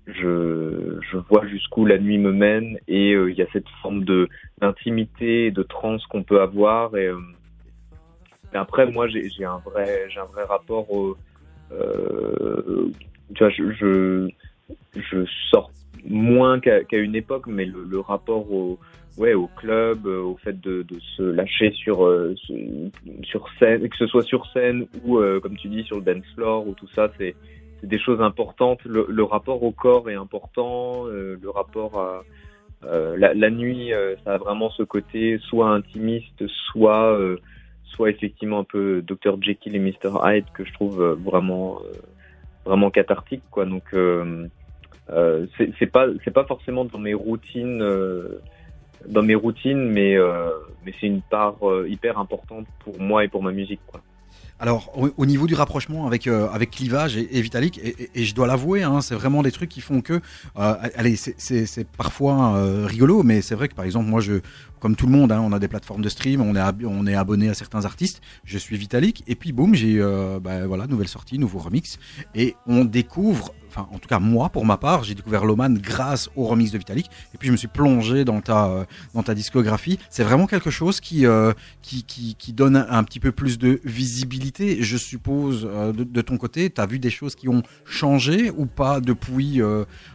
[0.06, 4.04] je, je vois jusqu'où la nuit me mène et euh, il y a cette forme
[4.04, 4.28] de
[4.60, 7.18] d'intimité, de transe qu'on peut avoir et, euh,
[8.52, 11.16] après moi j'ai, j'ai un vrai, j'ai un vrai rapport au
[11.72, 12.88] euh,
[13.34, 14.28] tu vois, je, je,
[14.94, 15.70] je sors
[16.04, 18.78] moins qu'à qu'à une époque, mais le, le rapport au,
[19.16, 22.90] ouais, au club, euh, au fait de, de se lâcher sur, euh, su-
[23.22, 26.68] sur scène, que ce soit sur scène ou, comme tu dis, sur le dance floor
[26.68, 27.34] ou tout ça, c'est
[27.84, 28.80] des choses importantes.
[28.84, 32.24] Le, rapport au corps est important, euh, le rapport à
[32.84, 37.18] euh, la, nuit, euh, ça a vraiment ce côté soit intimiste, soit
[37.84, 41.80] soit effectivement un peu Dr Jekyll et Mr Hyde que je trouve vraiment
[42.64, 43.66] vraiment cathartique quoi.
[43.66, 43.94] Donc
[45.56, 47.78] c'est pas c'est pas forcément dans mes routines
[49.06, 50.16] dans mes routines, mais
[51.00, 51.56] c'est une part
[51.86, 53.80] hyper importante pour moi et pour ma musique.
[54.60, 57.80] Alors, au, au niveau du rapprochement avec, euh, Clivage et, Vitalik,
[58.14, 60.20] et, je dois l'avouer, hein, c'est vraiment des trucs qui font que.
[60.58, 64.34] euh, allez, c'est parfois euh, rigolo, mais c'est vrai que par exemple, moi, je,
[64.84, 67.06] comme tout le monde, hein, on a des plateformes de stream, on est, ab- on
[67.06, 68.20] est abonné à certains artistes.
[68.44, 71.98] Je suis Vitalik, et puis boum, j'ai euh, bah, voilà, nouvelle sortie, nouveau remix,
[72.34, 73.54] et on découvre.
[73.76, 76.78] Enfin, en tout cas, moi, pour ma part, j'ai découvert Loman grâce au remix de
[76.78, 78.84] Vitalik, et puis je me suis plongé dans ta, euh,
[79.14, 79.98] dans ta discographie.
[80.10, 81.52] C'est vraiment quelque chose qui, euh,
[81.82, 84.80] qui, qui, donne un, petit peu plus de visibilité.
[84.80, 88.52] Je suppose, euh, de, de ton côté, tu as vu des choses qui ont changé
[88.56, 89.60] ou pas depuis,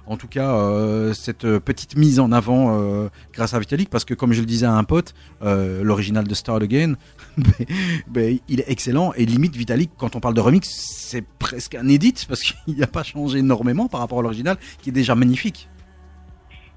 [0.05, 3.89] en tout cas, cette petite mise en avant grâce à Vitalik?
[3.89, 6.95] Parce que, comme je le disais à un pote, euh, l'original de Start Again,
[8.07, 9.13] ben, il est excellent.
[9.13, 12.87] Et limite, Vitalik, quand on parle de remix, c'est presque un edit parce qu'il n'a
[12.87, 15.69] pas changé énormément par rapport à l'original, qui est déjà magnifique.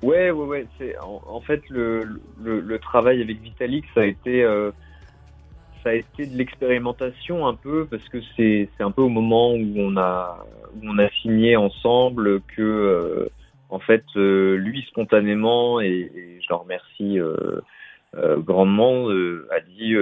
[0.03, 0.67] Ouais, ouais, ouais.
[0.79, 4.73] C'est en, fait le travail avec Vitalik, ça a été euh,
[5.83, 9.53] ça a été de l'expérimentation un peu parce que c'est c'est un peu au moment
[9.53, 10.45] où on a
[10.77, 13.29] où on a signé ensemble que euh,
[13.73, 17.61] en fait euh, lui spontanément et, je le remercie euh,
[18.15, 19.95] euh, grandement a dit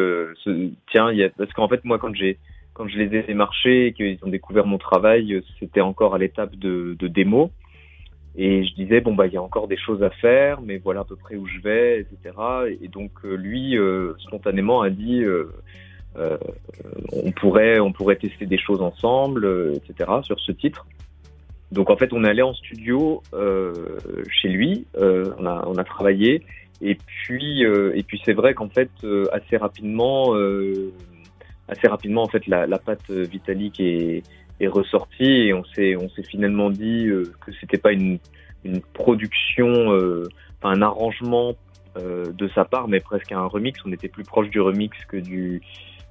[0.91, 2.39] tiens parce qu'en fait moi quand j'ai
[2.75, 6.57] quand je les ai démarchés et qu'ils ont découvert mon travail c'était encore à l'étape
[6.57, 7.53] de, démo
[8.37, 11.01] et je disais bon bah il y a encore des choses à faire, mais voilà
[11.01, 12.35] à peu près où je vais, etc.
[12.81, 13.77] Et donc lui
[14.19, 15.25] spontanément a dit
[16.17, 20.11] on pourrait on pourrait tester des choses ensemble, etc.
[20.23, 20.87] Sur ce titre.
[21.73, 23.73] Donc en fait, on est allé en studio euh,
[24.31, 26.43] chez lui, euh, on, a, on a travaillé,
[26.81, 28.91] et puis euh, et puis c'est vrai qu'en fait
[29.33, 30.35] assez rapidement,
[31.69, 34.23] assez rapidement en fait la, la pâte Vitalik est,
[34.61, 37.09] est ressortie et on s'est on s'est finalement dit
[37.41, 38.19] que c'était pas une
[38.65, 39.97] une production,
[40.63, 41.55] un arrangement
[41.97, 43.81] euh, de sa part, mais presque un remix.
[43.85, 45.61] On était plus proche du remix que du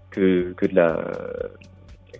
[0.10, 1.02] que que de la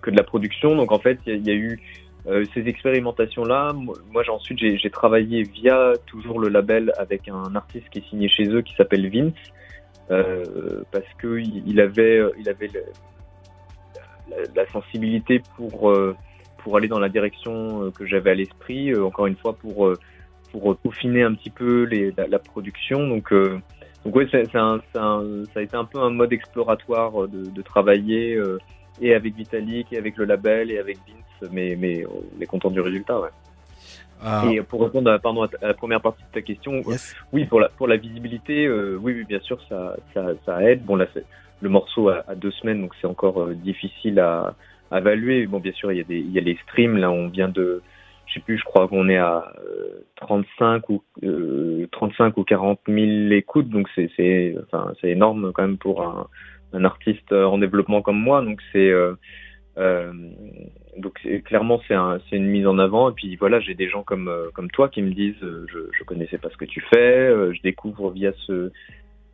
[0.00, 0.76] que de la production.
[0.76, 1.78] Donc en fait, il y, y a eu
[2.26, 3.72] euh, ces expérimentations-là.
[3.72, 8.28] Moi, j'ai- ensuite, j'ai travaillé via toujours le label avec un artiste qui est signé
[8.28, 9.32] chez eux qui s'appelle Vince,
[10.10, 12.70] euh, parce que il avait, il avait
[14.54, 16.14] la, sensibilité pour euh,
[16.58, 18.92] pour aller dans la direction euh, que j'avais à l'esprit.
[18.92, 19.92] euh, encore une fois, pour
[20.52, 23.06] pour peaufiner un petit peu les, la, production.
[23.06, 27.50] Donc donc oui, un, c'est un- ça a été un peu un mode exploratoire de,
[27.50, 28.38] de travailler
[29.00, 32.70] et avec Vitalik, et avec le label, et avec Vince, mais, mais on est content
[32.70, 33.20] du résultat.
[33.20, 33.28] Ouais.
[34.22, 37.16] Ah, Et pour répondre à, pardon, la première partie de ta question, yes.
[37.32, 40.84] oui, pour la, pour la visibilité, euh, oui, oui, bien sûr, ça, ça, ça aide.
[40.84, 41.06] Bon, là,
[41.60, 44.54] le morceau a, a deux semaines, donc c'est encore euh, difficile à,
[44.90, 45.46] à évaluer.
[45.46, 46.98] Bon, bien sûr, il y, a des, il y a les streams.
[46.98, 47.82] Là, on vient de,
[48.26, 52.80] je sais plus, je crois qu'on est à euh, 35 ou euh, 35 ou 40
[52.88, 56.26] 000 écoutes, donc c'est, c'est, enfin, c'est énorme quand même pour un,
[56.74, 58.42] un artiste en développement comme moi.
[58.42, 58.92] Donc c'est,
[59.78, 60.12] euh,
[60.96, 63.10] donc clairement c'est un, c'est une mise en avant.
[63.10, 66.04] Et puis voilà, j'ai des gens comme euh, toi qui me disent, euh, je, je
[66.04, 68.70] connaissais pas ce que tu fais, je découvre via ce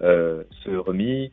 [0.00, 1.32] remix.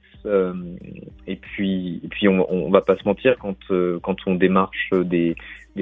[1.27, 3.57] et puis et puis on, on va pas se mentir quand
[4.01, 5.35] quand on démarche des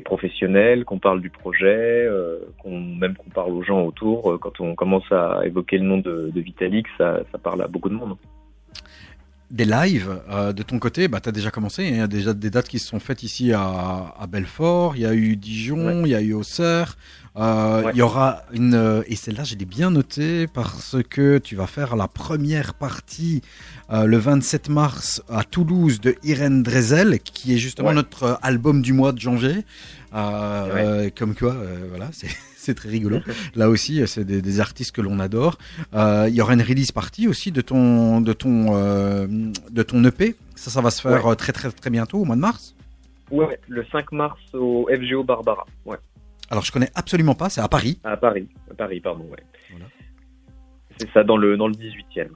[0.03, 2.10] professionnels, qu'on parle du projet,
[2.65, 4.39] même qu'on parle aux gens autour.
[4.41, 7.95] quand on commence à évoquer le nom de, de Vitalik, ça parle à beaucoup de
[7.95, 8.18] monde.
[9.52, 11.84] Des lives euh, de ton côté, bah, tu as déjà commencé.
[11.84, 14.95] Il y a déjà des dates qui se sont faites ici à, à Belfort.
[14.95, 16.98] Il y a eu Dijon, il y a eu Auxerre.
[17.38, 17.91] Euh, Ouais.
[17.94, 18.73] Il y aura une.
[18.76, 23.41] euh, Et celle-là, je l'ai bien noté parce que tu vas faire la première partie
[23.91, 27.94] euh, le 27 mars à Toulouse de Irène Drezel, qui est justement Ouais.
[27.94, 29.65] notre euh, album du mois de janvier.
[30.14, 31.56] Euh, comme quoi,
[31.90, 32.28] voilà, c'est.
[32.62, 33.20] C'est très rigolo.
[33.56, 35.58] Là aussi, c'est des, des artistes que l'on adore.
[35.96, 39.26] Euh, il y aura une release party aussi de ton de ton euh,
[39.72, 40.36] de ton EP.
[40.56, 41.32] Ça, ça va se faire Ouais.
[41.32, 42.76] euh, très très très bientôt au mois de mars.
[43.32, 45.66] Ouais, le 5 mars au FGO Barbara.
[45.86, 45.98] Ouais.
[46.52, 47.50] Alors je connais absolument pas.
[47.50, 48.00] C'est à Paris.
[48.04, 49.44] À Paris, à Paris, pardon, ouais.
[49.72, 49.86] Voilà.
[51.00, 52.28] C'est ça, dans le, dans le 18e.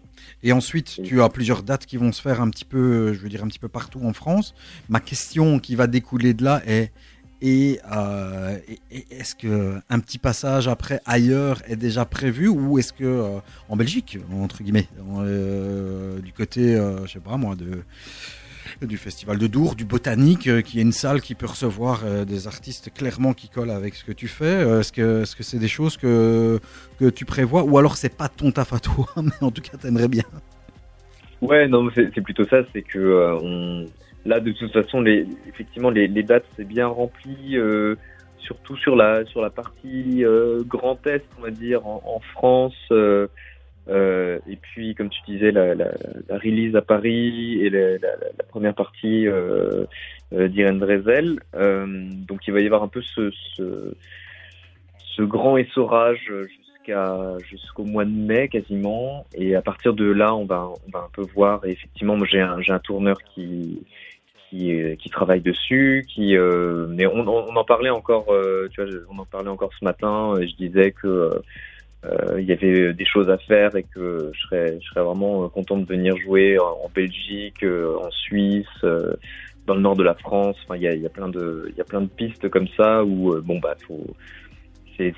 [0.41, 2.79] Et ensuite, tu as plusieurs dates qui vont se faire un petit peu,
[3.09, 4.55] euh, je veux dire un petit peu partout en France.
[4.89, 6.91] Ma question qui va découler de là est
[7.45, 8.57] et, euh,
[8.91, 13.37] et- est-ce que un petit passage après ailleurs est déjà prévu ou est-ce que euh,
[13.69, 14.87] en Belgique entre guillemets
[15.19, 17.83] euh, du côté je sais pas moi de
[18.81, 22.91] du festival de Dour, du botanique, qui est une salle qui peut recevoir des artistes
[22.91, 24.79] clairement qui collent avec ce que tu fais.
[24.79, 26.59] Est-ce que est-ce c'est des choses que
[26.99, 29.77] que tu prévois ou alors c'est pas ton taf à toi, mais en tout cas
[29.77, 30.23] t'aimerais bien?
[31.41, 33.85] Ouais, non, c'est plutôt ça, c'est que on...
[34.25, 37.95] là, de toute façon, les, effectivement, les, dates, c'est bien rempli, euh,
[38.39, 42.75] surtout sur la, sur la partie euh, Grand Est, on va dire, en, France.
[42.91, 43.27] euh,
[43.87, 45.73] et puis, comme tu disais, la,
[46.29, 47.97] release à Paris et la,
[48.49, 49.27] première partie
[50.31, 51.39] d'Irène Drezel.
[51.53, 56.31] Donc, il va y avoir un peu ce, ce, grand essorage
[57.49, 59.25] jusqu'au mois de mai quasiment.
[59.33, 61.65] Et à partir de là, on va, on va un peu voir.
[61.65, 63.81] Et effectivement, j'ai un, un tourneur qui
[64.49, 68.91] qui, euh, qui travaille dessus, qui euh, mais on, en parlait encore, euh, tu vois,
[69.09, 70.33] on en parlait encore ce matin.
[70.39, 71.31] Et je disais que
[72.37, 75.75] il y avait des choses à faire et que je serais, je serais vraiment content
[75.75, 78.85] de venir jouer en, Belgique, en Suisse,
[79.65, 80.55] dans le nord de la France.
[80.65, 83.41] Enfin, il y a, plein de, il y a plein de pistes comme ça où
[83.41, 84.05] bon bah faut,
[84.97, 85.15] c'est,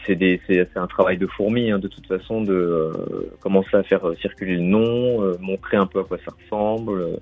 [0.78, 2.94] un travail de fourmi hein, de toute façon de
[3.42, 7.20] commencer à faire circuler le nom, montrer un peu à quoi ça ressemble,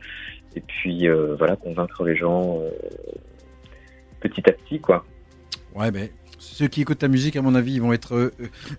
[0.56, 2.70] et puis euh, voilà convaincre les gens euh,
[4.22, 5.06] petit à petit quoi.
[5.74, 8.32] Ouais, ben ceux qui écoutent ta musique, à mon avis, ils vont être euh,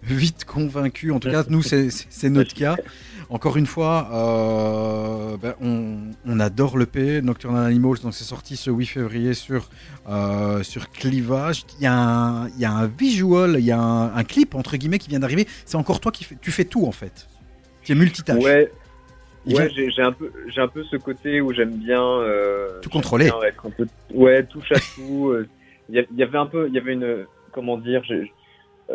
[0.03, 1.13] vite convaincus.
[1.13, 2.77] En tout cas, nous, c'est- notre cas.
[3.29, 5.97] Encore une fois, euh, ben, on,
[6.27, 7.99] on adore le P, Nocturnal Animals.
[8.03, 9.69] Donc, c'est sorti ce 8 février sur,
[10.09, 11.65] euh, sur Clivage.
[11.81, 14.55] Il y, a un, il y a un visual, il y a un, un clip,
[14.55, 15.49] entre guillemets, qui vient d'arriver.
[15.65, 17.27] C'est encore toi qui fais, tu fais tout, en fait.
[17.83, 18.45] Tu es multitâche.
[18.45, 18.71] Ouais.
[19.47, 22.81] Ouais, vient- j'ai, j'ai un peu, j'ai un peu ce côté où j'aime bien euh,
[22.83, 23.27] Tout contrôler.
[23.27, 25.31] bien être un peu, ouais, touche à tout.
[25.31, 25.47] euh,
[25.89, 28.33] Il y, avait un peu, il y avait une, comment dire, j'ai-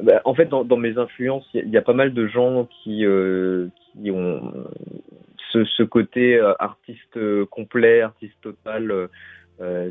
[0.03, 2.14] bah, en fait, dans, dans mes influences, il y, a- il y a pas mal
[2.14, 4.52] de gens qui, euh, qui ont
[5.53, 9.07] ce, ce côté euh, artiste euh, complet, artiste total.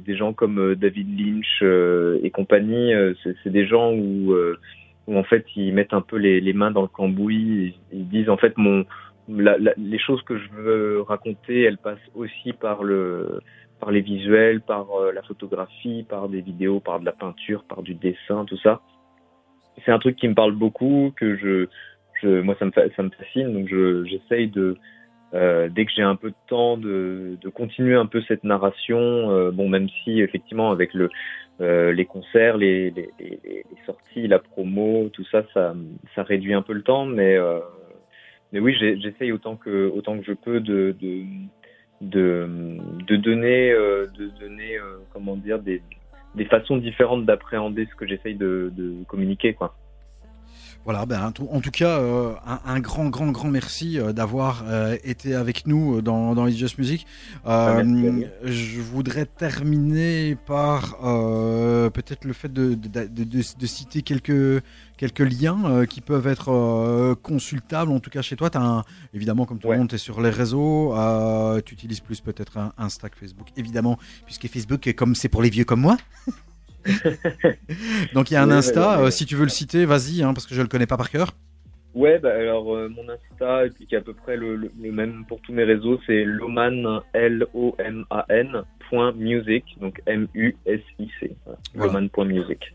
[0.05, 4.59] des gens comme David Lynch euh, et compagnie, euh, c'est c'est des gens où, euh,
[5.07, 7.77] où en fait ils mettent un peu les, les mains dans le cambouis.
[7.93, 8.85] Ils, ils disent en fait mon
[9.29, 13.41] la- la- les choses que je veux raconter, elles passent aussi par le
[13.81, 17.83] par les visuels, par euh, la photographie, par des vidéos, par de la peinture, par
[17.83, 18.83] du dessin, tout ça.
[19.85, 21.67] C'est un truc qui me parle beaucoup, que je,
[22.21, 24.77] je moi ça me ça me fascine, donc je j'essaye de
[25.33, 28.99] euh, dès que j'ai un peu de temps de, de continuer un peu cette narration.
[29.31, 31.09] euh, bon, même si effectivement avec le
[31.61, 35.75] euh, les concerts, les, les, les, les sorties, la promo, tout ça, ça,
[36.15, 37.61] ça réduit un peu le temps, mais euh,
[38.53, 41.25] mais oui, j'essaye autant que autant que je peux de de
[42.01, 45.83] de, de donner euh, de donner euh, comment dire des
[46.35, 49.75] des façons différentes d'appréhender ce que j'essaye de, de communiquer quoi.
[50.85, 54.97] Voilà, ben, en tout- cas, euh, un, un grand, grand, grand merci euh, d'avoir euh,
[55.05, 57.07] été avec nous dans, dans It's Just Music.
[57.45, 60.97] Ah, merci je voudrais terminer par
[61.93, 64.63] peut-être le fait de, de, de, citer quelques,
[64.97, 68.49] quelques liens qui peuvent être consultables, en tout cas chez toi.
[68.55, 69.75] As un, évidemment, comme tout Ouais.
[69.75, 70.95] le monde, tu es sur les réseaux.
[71.67, 75.51] tu utilises plus peut-être un, un stack Facebook, évidemment, puisque Facebook, comme c'est pour les
[75.51, 75.97] vieux comme moi.
[78.15, 79.09] Donc il y a un Ouais, Insta, ouais, ouais.
[79.09, 81.11] euh, si tu veux le citer, vas-y, hein, parce que je le connais pas par
[81.11, 81.33] cœur.
[81.93, 84.71] Ouais, bah alors euh, mon Insta, et puis qui est à peu près le, le,
[84.81, 91.37] le même pour tous mes réseaux, c'est loman, L-O-M-A-N, point music, donc M-U-S-I-C.
[91.75, 91.93] Voilà.
[91.93, 92.75] Loman.music.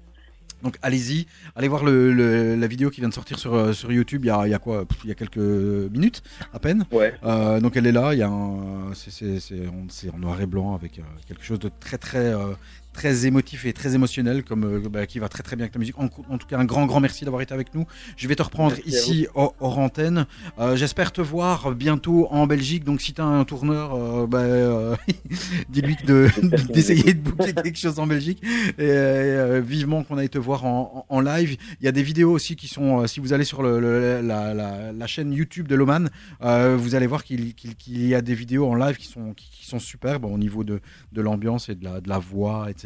[0.64, 3.92] Donc allez-y, allez voir le, le- la vidéo qui vient de sortir sur, euh, sur
[3.92, 6.24] YouTube il y a, il y a quoi Il y a quelques minutes
[6.54, 6.86] à peine.
[6.92, 10.42] Ouais, Euh, donc elle est là, il y a un- c'est, en- c'est en noir
[10.42, 12.54] et blanc avec euh, quelque chose de très très euh,
[12.96, 15.80] très émotif et très émotionnel comme euh, bah, qui va très très bien avec la
[15.80, 16.00] musique.
[16.00, 17.86] En, en tout cas un grand grand merci d'avoir été avec nous.
[18.18, 20.26] Je vais te reprendre Merci ici hors, hors antenne.
[20.60, 22.84] Euh, j'espère te voir bientôt en Belgique.
[22.84, 24.96] Donc si tu as un tourneur, euh, bah, euh,
[25.70, 26.30] dis-lui de,
[26.74, 28.42] d'essayer de booker quelque chose en Belgique.
[28.80, 31.58] Et vivement qu'on aille te voir en, live.
[31.82, 34.54] Il y a des vidéos aussi qui sont, si vous allez sur le, le- la,
[34.54, 36.06] la- la chaîne YouTube de Loman,
[36.42, 37.54] vous allez voir qu'il
[37.88, 40.80] y a des vidéos en live qui sont, qui, qui sont superbes au niveau de,
[41.12, 42.85] de l'ambiance et de la, de la voix, etc.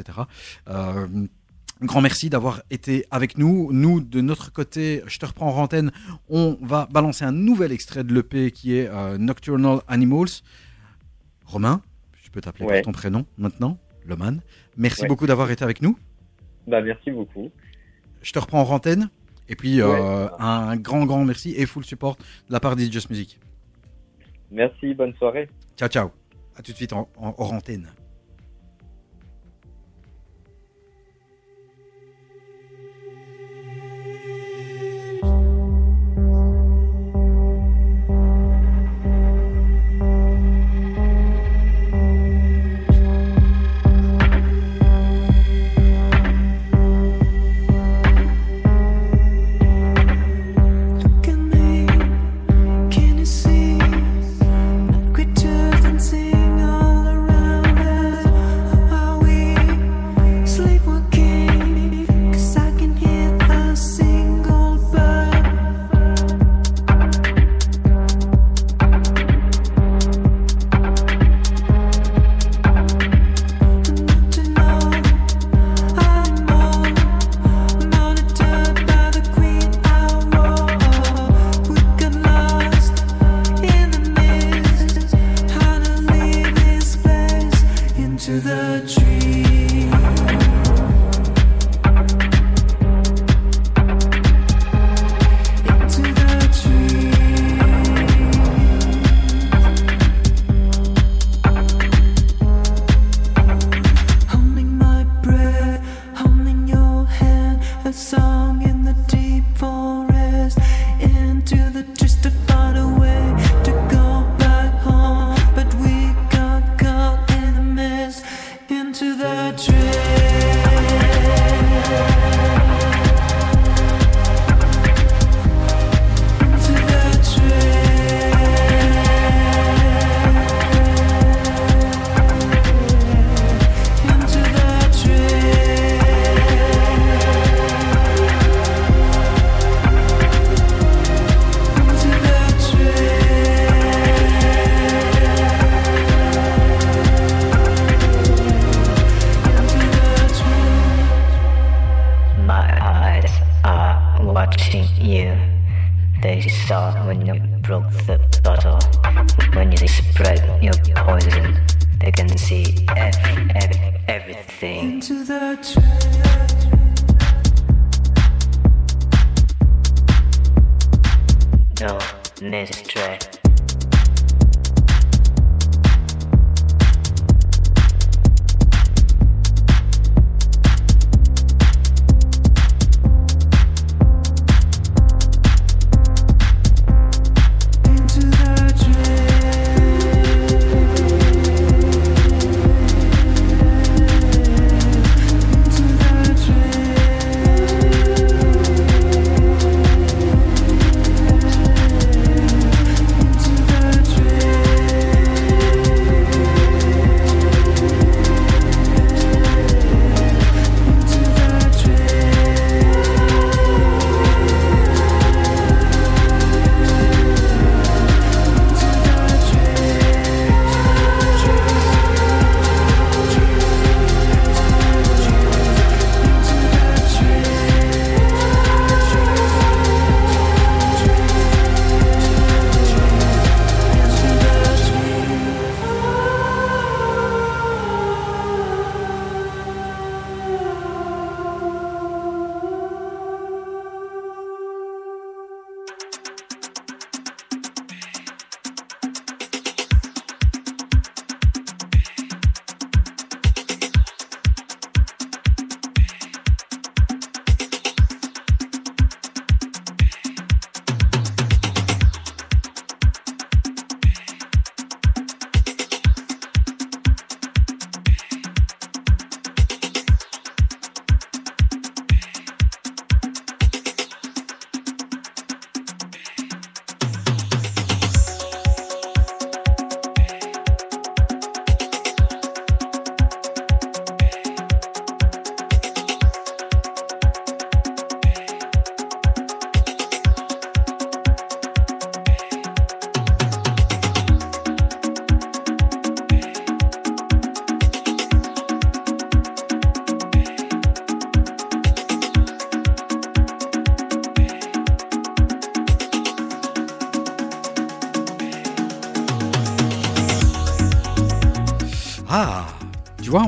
[0.67, 1.07] Euh,
[1.81, 3.69] un grand merci d'avoir été avec nous.
[3.71, 5.91] Nous, de notre côté, je te reprends en antenne,
[6.27, 10.41] on va balancer un nouvel extrait de l'EP qui est euh, Nocturnal Animals.
[11.45, 11.81] Romain,
[12.21, 12.73] je peux t'appeler Ouais.
[12.81, 14.39] par ton prénom maintenant, Loman.
[14.77, 15.07] Merci Ouais.
[15.07, 15.97] beaucoup d'avoir été avec nous.
[16.67, 17.49] bah merci beaucoup.
[18.21, 19.09] Je te reprends en antenne.
[19.47, 19.88] Et puis, euh,
[20.27, 20.31] Ouais.
[20.39, 23.39] un grand, grand merci et full support de la part d'It's Just Music.
[24.51, 25.49] Merci, bonne soirée.
[25.77, 26.11] Ciao, ciao.
[26.55, 27.88] À tout de suite en, en hors antenne.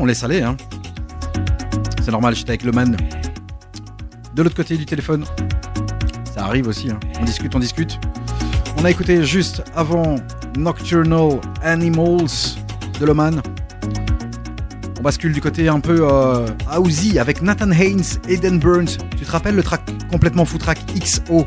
[0.02, 0.42] On laisse aller.
[0.42, 0.58] Hein.
[2.04, 2.98] C'est normal, j'étais avec le man.
[4.36, 5.26] De l'autre côté du téléphone.
[6.34, 6.90] Ça arrive aussi.
[6.90, 7.00] hein.
[7.20, 8.00] On discute, on discute.
[8.78, 10.16] On a écouté juste avant
[10.58, 12.56] Nocturnal Animals
[13.00, 13.42] de Loman.
[15.00, 16.48] On bascule du côté un peu euh,
[16.80, 18.98] housey avec Nathan Haynes, Eden Burns.
[19.18, 21.46] Tu te rappelles le track complètement foutrack XO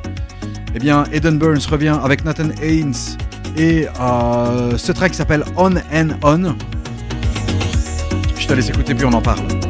[0.75, 2.95] Eh bien, Eden Burns revient avec Nathan Haynes
[3.57, 6.55] et euh, ce track s'appelle On and On.
[8.45, 9.64] Je te laisse écouter puis on en parle.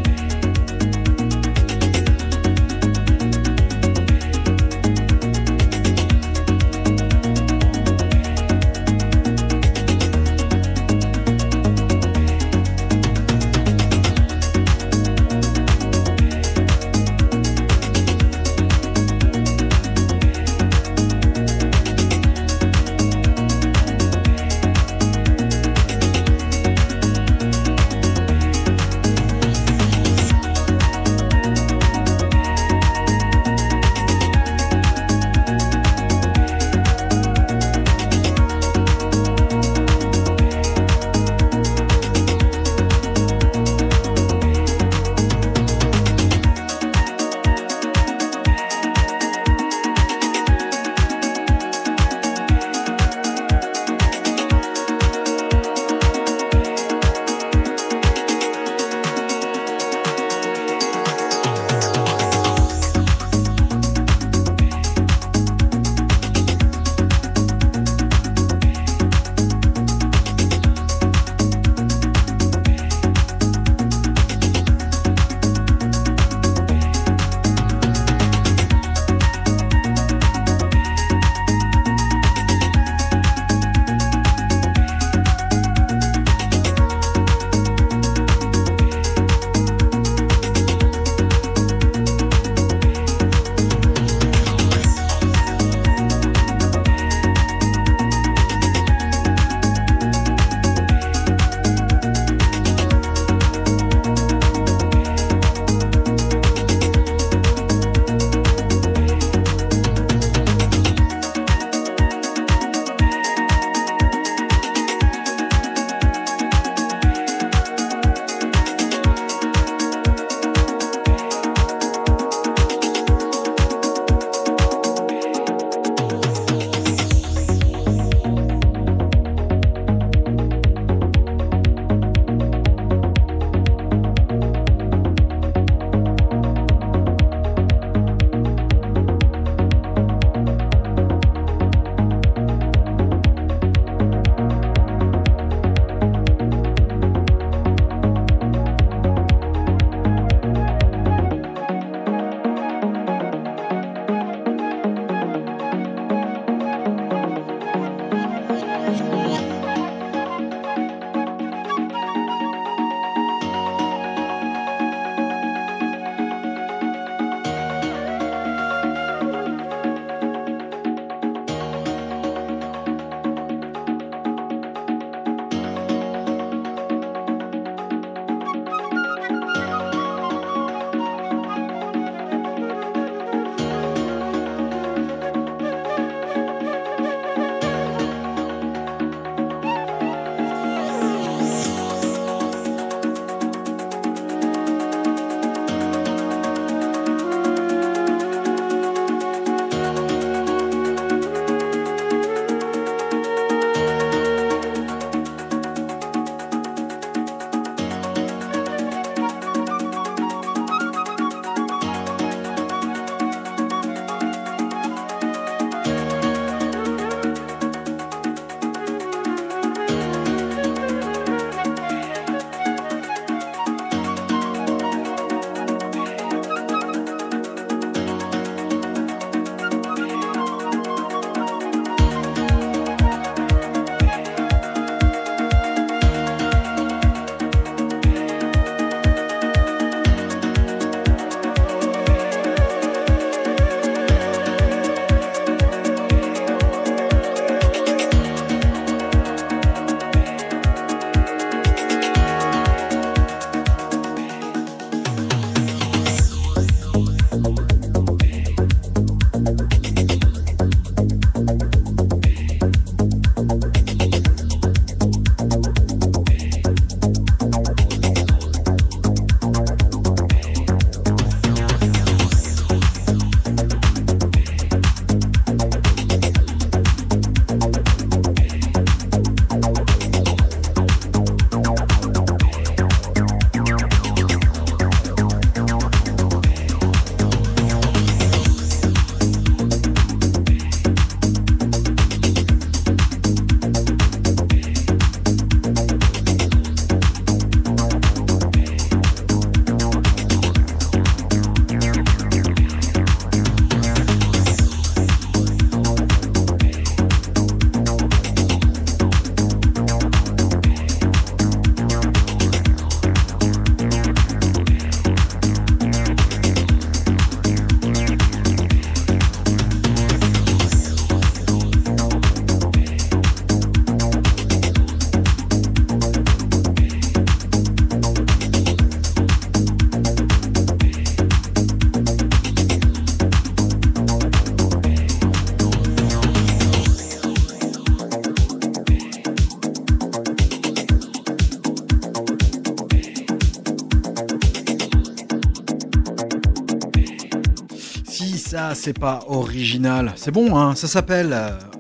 [348.75, 350.13] C'est pas original.
[350.17, 351.35] C'est bon, hein Ça s'appelle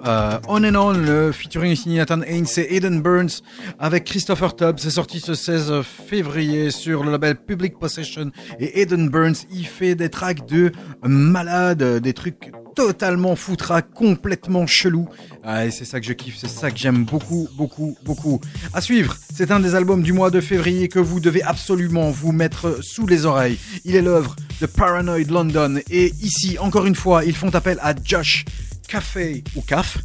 [0.06, 3.42] euh, On and On, le featuring signé Nathan Haynes et Aiden Burns
[3.78, 4.78] avec Christopher Tubbs.
[4.78, 8.30] C'est sorti ce 16 février sur le label Public Possession.
[8.58, 10.72] Et Aiden Burns, il fait des tracks de
[11.02, 15.08] malade, des trucs totalement foutraques, complètement chelous.
[15.42, 18.40] Ah, c'est ça que je kiffe, c'est ça que j'aime beaucoup, beaucoup, beaucoup.
[18.72, 22.32] À suivre, c'est un des albums du mois de février que vous devez absolument vous
[22.32, 23.58] mettre sous les oreilles.
[23.84, 25.80] Il est l'œuvre de Paranoid London.
[25.90, 28.44] Et ici, encore une fois, ils font appel à Josh
[28.88, 29.98] Café ou CAF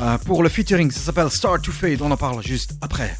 [0.00, 0.90] euh, pour le featuring.
[0.90, 2.02] Ça s'appelle Start to Fade.
[2.02, 3.16] On en parle juste après.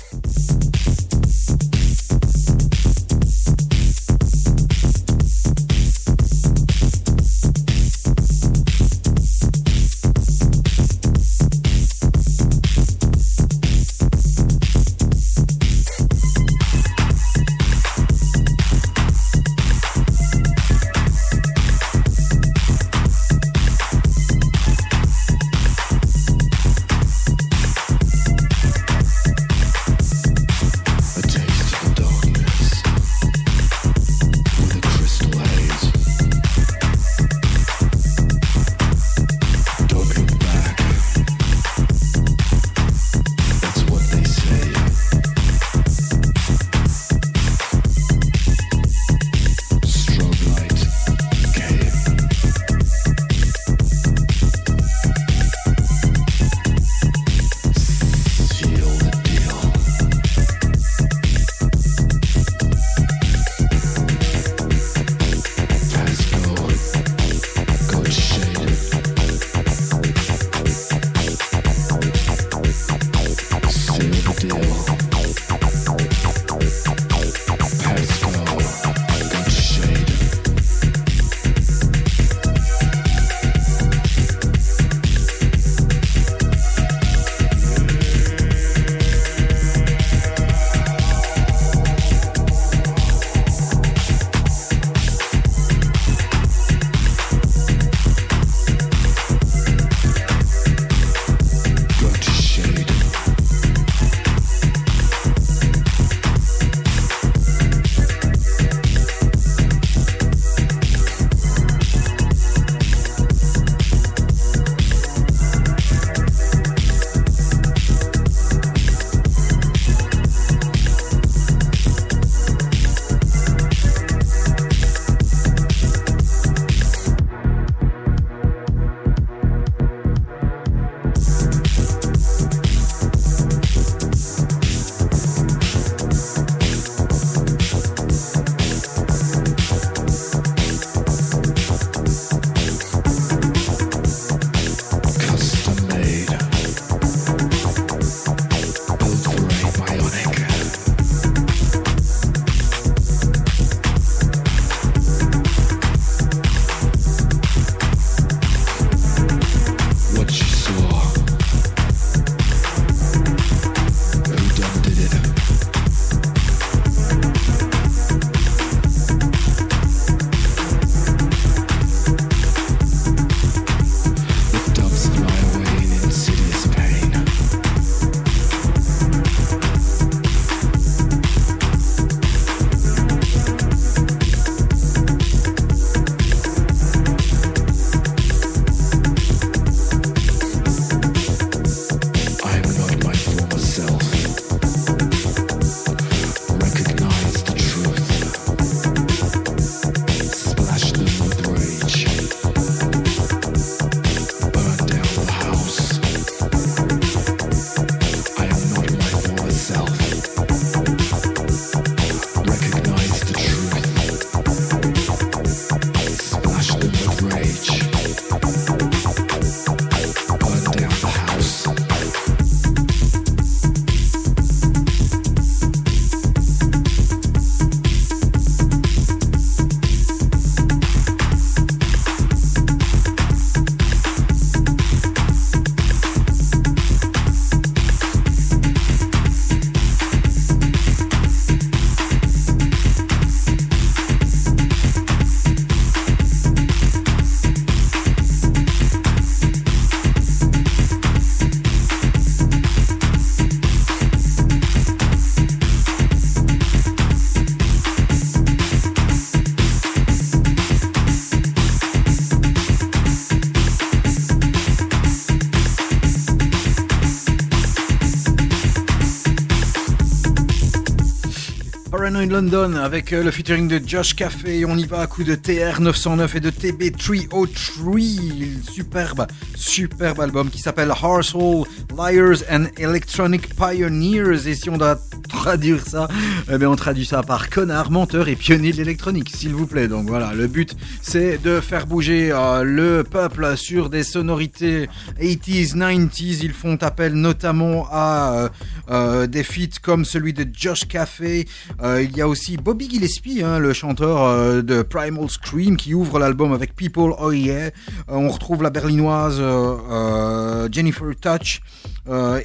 [272.30, 274.64] London avec euh, le featuring de Josh Café.
[274.64, 278.70] On y va à coup de TR909 et de TB303.
[278.70, 281.66] Superbe, superbe album qui s'appelle Household
[281.96, 284.48] Liars and Electronic Pioneers.
[284.48, 284.98] Et si on doit
[285.28, 286.08] traduire ça,
[286.50, 289.88] eh on traduit ça par connard, menteur et pionnier de l'électronique, s'il vous plaît.
[289.88, 294.88] Donc voilà, le but c'est de faire bouger euh, le peuple sur des sonorités
[295.20, 296.38] 80s, 90s.
[296.42, 298.48] Ils font appel notamment à euh,
[298.90, 301.46] euh, des feats comme celui de Josh Café.
[301.82, 305.94] Euh, il y a aussi Bobby Gillespie, hein, le chanteur euh, de Primal Scream, qui
[305.94, 307.66] ouvre l'album avec People Oh Yeah.
[307.66, 307.70] Euh,
[308.08, 311.60] on retrouve la berlinoise euh, Jennifer Touch.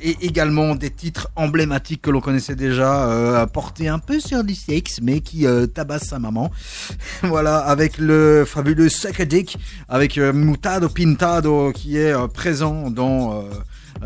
[0.02, 5.00] et également des titres emblématiques que l'on connaissait déjà, portés un peu sur du sexe,
[5.02, 6.52] mais qui tabasse sa maman.
[7.24, 9.58] voilà, avec le fabuleux Suckadick,
[9.90, 13.44] avec euh, Mutado Pintado, qui est présent dans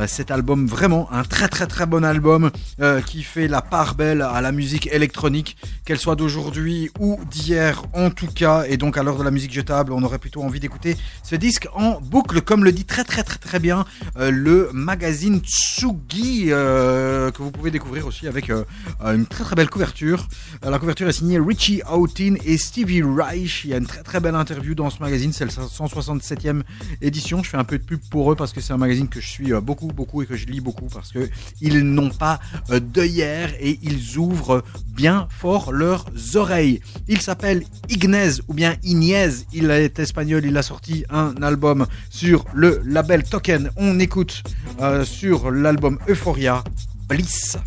[0.08, 0.68] cet album.
[0.68, 2.52] Vraiment un très très très bon album
[2.82, 7.84] euh, qui fait la part belle à la musique électronique, qu'elle soit d'aujourd'hui ou d'hier
[7.94, 8.66] en tout cas.
[8.68, 11.68] Et donc à l'heure de la musique jetable, on aurait plutôt envie d'écouter ce disque
[11.74, 13.86] en boucle, comme le dit très très très très bien
[14.18, 18.64] euh, le magazine Tsugi, euh, que vous pouvez découvrir aussi avec euh,
[19.02, 20.28] une très très belle couverture.
[20.64, 23.64] Euh, la couverture est signée Richie Houghton et Stevie Reich.
[23.66, 26.62] Il y a une très très belle interview dans ce magazine, c'est le 167e
[27.02, 27.44] édition.
[27.44, 29.28] Je fais un peu de pub pour eux parce que c'est un magazine que je
[29.28, 31.30] suis euh, beaucoup et que je lis beaucoup parce que
[31.62, 32.40] ils n'ont pas
[32.70, 36.06] euh, d'œillère et ils ouvrent bien fort leurs
[36.36, 36.82] oreilles.
[37.08, 39.30] Il s'appelle Ignez ou bien Ignez.
[39.54, 40.44] Il est espagnol.
[40.46, 43.70] Il a sorti un album sur le label Token.
[43.78, 44.44] On écoute
[44.82, 46.64] euh, sur l'album Euphoria
[47.08, 47.58] Bliss.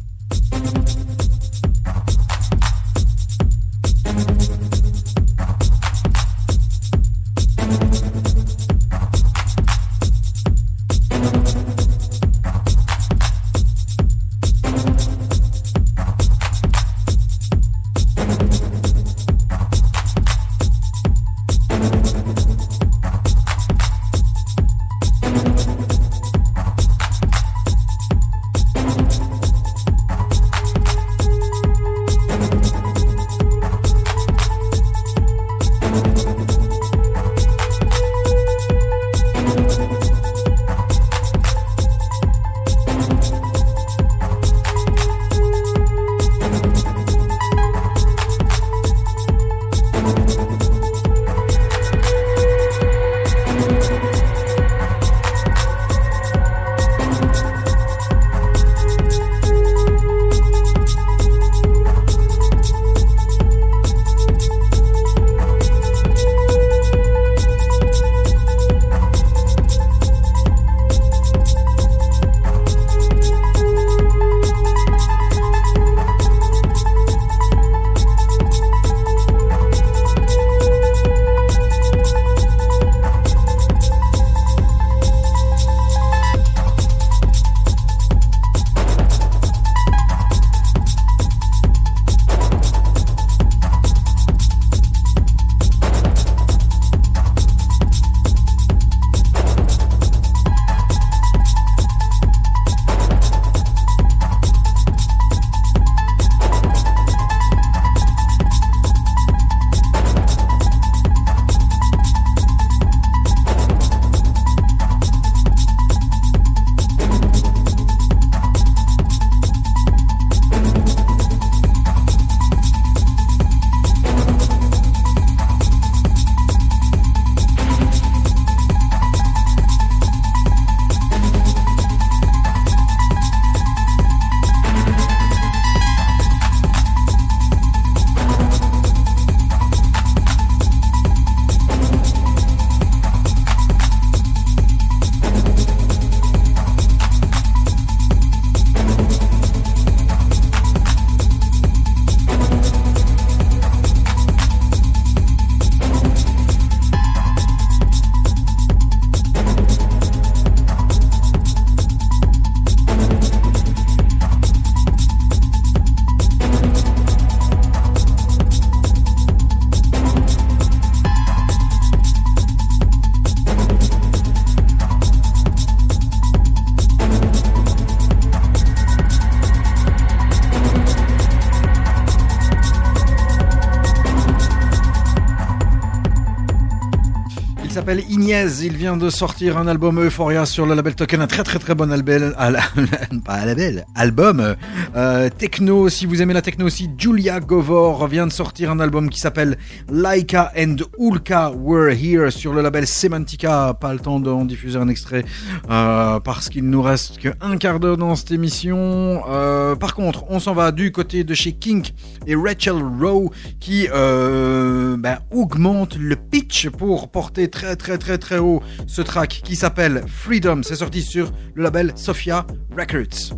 [188.30, 191.74] Il vient de sortir un album Euphoria sur le label Token, un très très très
[191.74, 192.34] bon album,
[193.24, 194.54] pas label, album
[194.94, 195.88] euh, techno.
[195.88, 199.56] Si vous aimez la techno aussi, Julia Govor vient de sortir un album qui s'appelle
[199.90, 203.72] Laika and Ulka Were Here sur le label Semantica.
[203.80, 205.24] Pas le temps d'en diffuser un extrait
[205.70, 209.22] euh, parce qu'il nous reste qu'un quart d'heure dans cette émission.
[209.30, 211.94] Euh, par contre, on s'en va du côté de chez Kink
[212.28, 218.38] et Rachel Rowe qui euh, ben, augmente le pitch pour porter très très très très
[218.38, 220.60] haut ce track qui s'appelle Freedom.
[220.62, 222.46] C'est sorti sur le label Sophia
[222.76, 223.37] Records.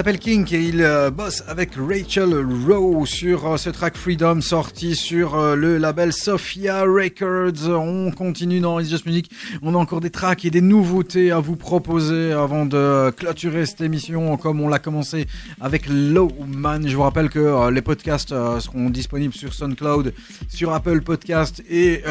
[0.00, 2.34] S'appelle Kink et il euh, bosse avec Rachel
[2.66, 7.68] Rowe sur euh, ce track Freedom sorti sur euh, le label Sophia Records.
[7.68, 9.30] On continue dans It's Just Music.
[9.60, 13.82] On a encore des tracks et des nouveautés à vous proposer avant de clôturer cette
[13.82, 15.26] émission comme on l'a commencé
[15.60, 16.88] avec Low Man.
[16.88, 20.14] Je vous rappelle que les podcasts seront disponibles sur SoundCloud,
[20.48, 22.02] sur Apple Podcast et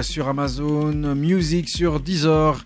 [0.00, 2.64] sur Amazon Music, sur Deezer.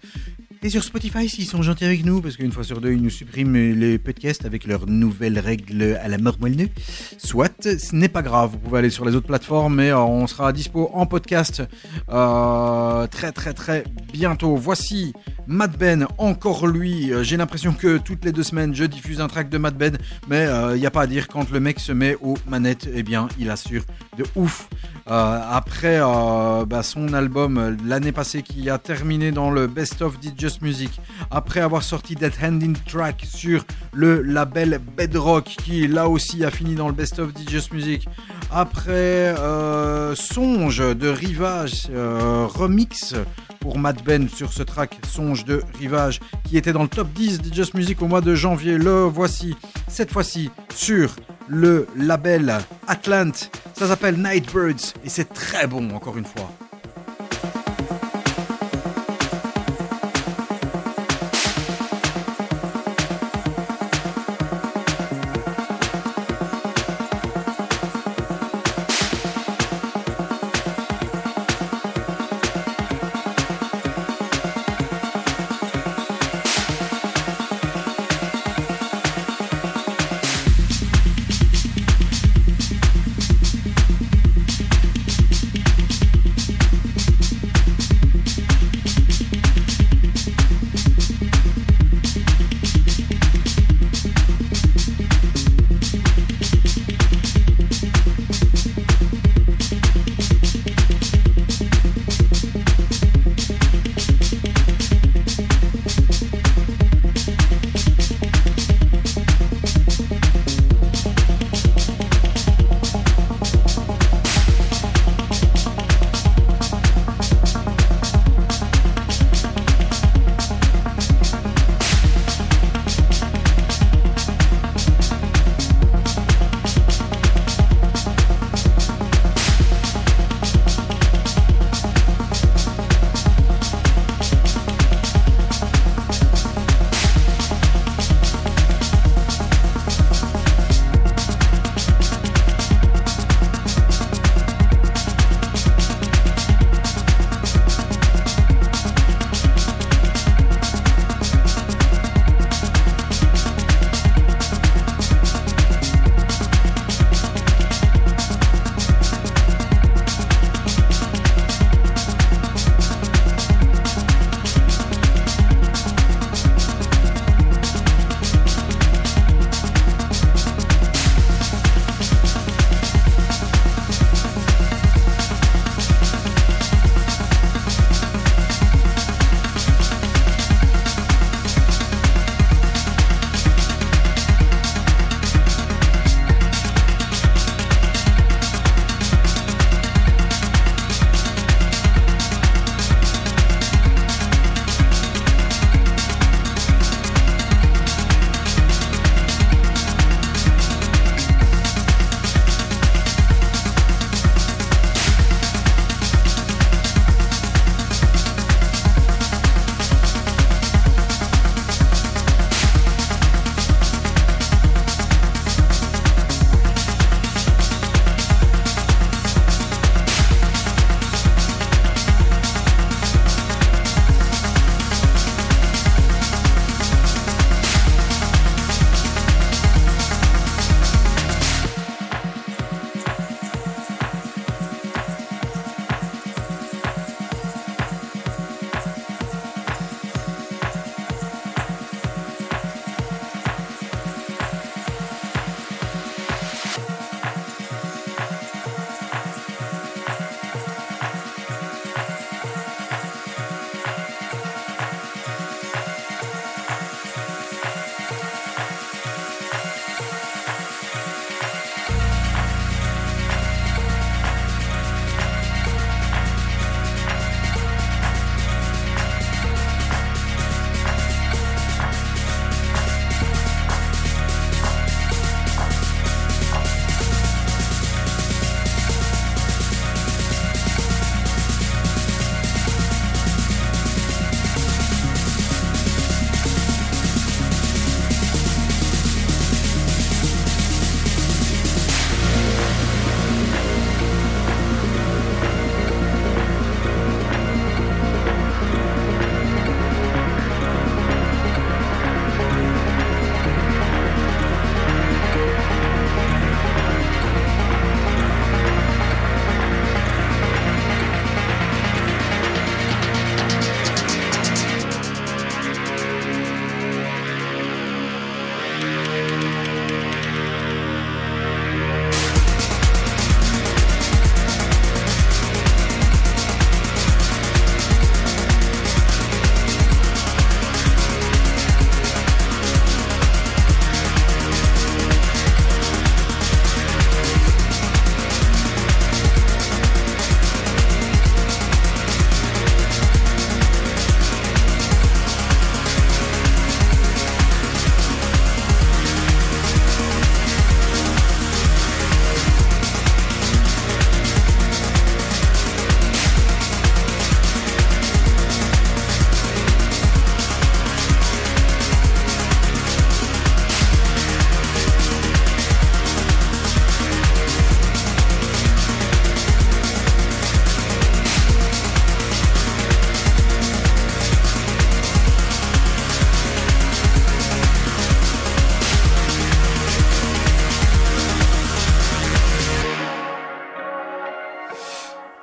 [0.66, 3.10] Et sur Spotify, s'ils sont gentils avec nous, parce qu'une fois sur deux, ils nous
[3.10, 6.70] suppriment les podcasts avec leurs nouvelles règles à la mort moelleux.
[7.18, 10.26] Soit, ce n'est pas grave, vous pouvez aller sur les autres plateformes, mais euh, on
[10.26, 11.62] sera à dispo en podcast
[12.08, 14.56] euh, très très très bientôt.
[14.56, 15.12] Voici
[15.46, 17.12] Mad Ben, encore lui.
[17.12, 19.98] Euh, J'ai l'impression que toutes les deux semaines, je diffuse un track de Mad Ben,
[20.30, 23.02] mais il n'y a pas à dire, quand le mec se met aux manettes, eh
[23.02, 23.82] bien, il assure
[24.16, 24.70] de ouf.
[25.06, 30.62] Après bah, son album l'année passée qui a terminé dans le Best of Did Just
[30.62, 31.00] Music,
[31.32, 36.76] après avoir sorti That Handing Track sur le label Bedrock qui là aussi a fini
[36.76, 38.06] dans le Best of Just Music,
[38.52, 43.16] après euh, Songe de Rivage euh, remix
[43.58, 47.40] pour Matt Ben sur ce track Songe de Rivage qui était dans le top 10
[47.40, 48.78] de Music au mois de janvier.
[48.78, 49.56] Le voici
[49.88, 51.16] cette fois-ci sur
[51.48, 53.32] le label Atlant.
[53.74, 56.48] Ça s'appelle Nightbirds et c'est très bon encore une fois.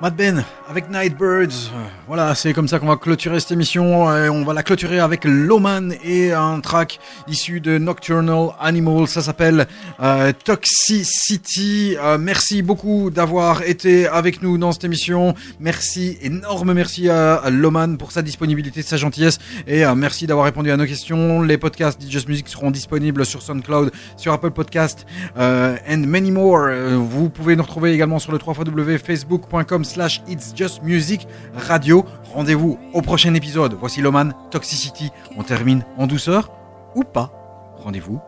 [0.02, 1.70] Mad Ben avec Nightbirds.
[1.72, 4.02] Euh, Voilà, c'est comme ça qu'on va clôturer cette émission.
[4.06, 6.98] On va la clôturer avec Loman et un track
[7.28, 9.06] issu de Nocturnal Animal.
[9.06, 9.68] Ça s'appelle
[10.02, 11.96] euh, Toxicity.
[11.98, 15.34] Euh, merci beaucoup d'avoir été avec nous dans cette émission.
[15.60, 20.70] Merci, énorme merci à, Loman pour sa disponibilité, sa gentillesse et euh, merci d'avoir répondu
[20.70, 21.42] à nos questions.
[21.42, 25.06] Les podcasts DJ Music seront disponibles sur SoundCloud, sur Apple Podcast
[25.36, 26.70] and many more.
[26.98, 32.04] Vous pouvez nous retrouver également sur le www.facebook.com slash It's Just Music Radio.
[32.32, 33.76] Rendez-vous au prochain épisode.
[33.78, 35.10] Voici Loman, Toxicity.
[35.36, 36.50] On termine en douceur
[36.94, 37.32] ou pas.
[37.76, 38.20] Rendez-vous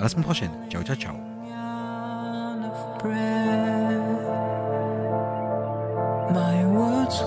[0.00, 0.50] à la semaine prochaine.
[0.70, 1.14] Ciao, ciao, ciao.
[6.32, 7.22] My words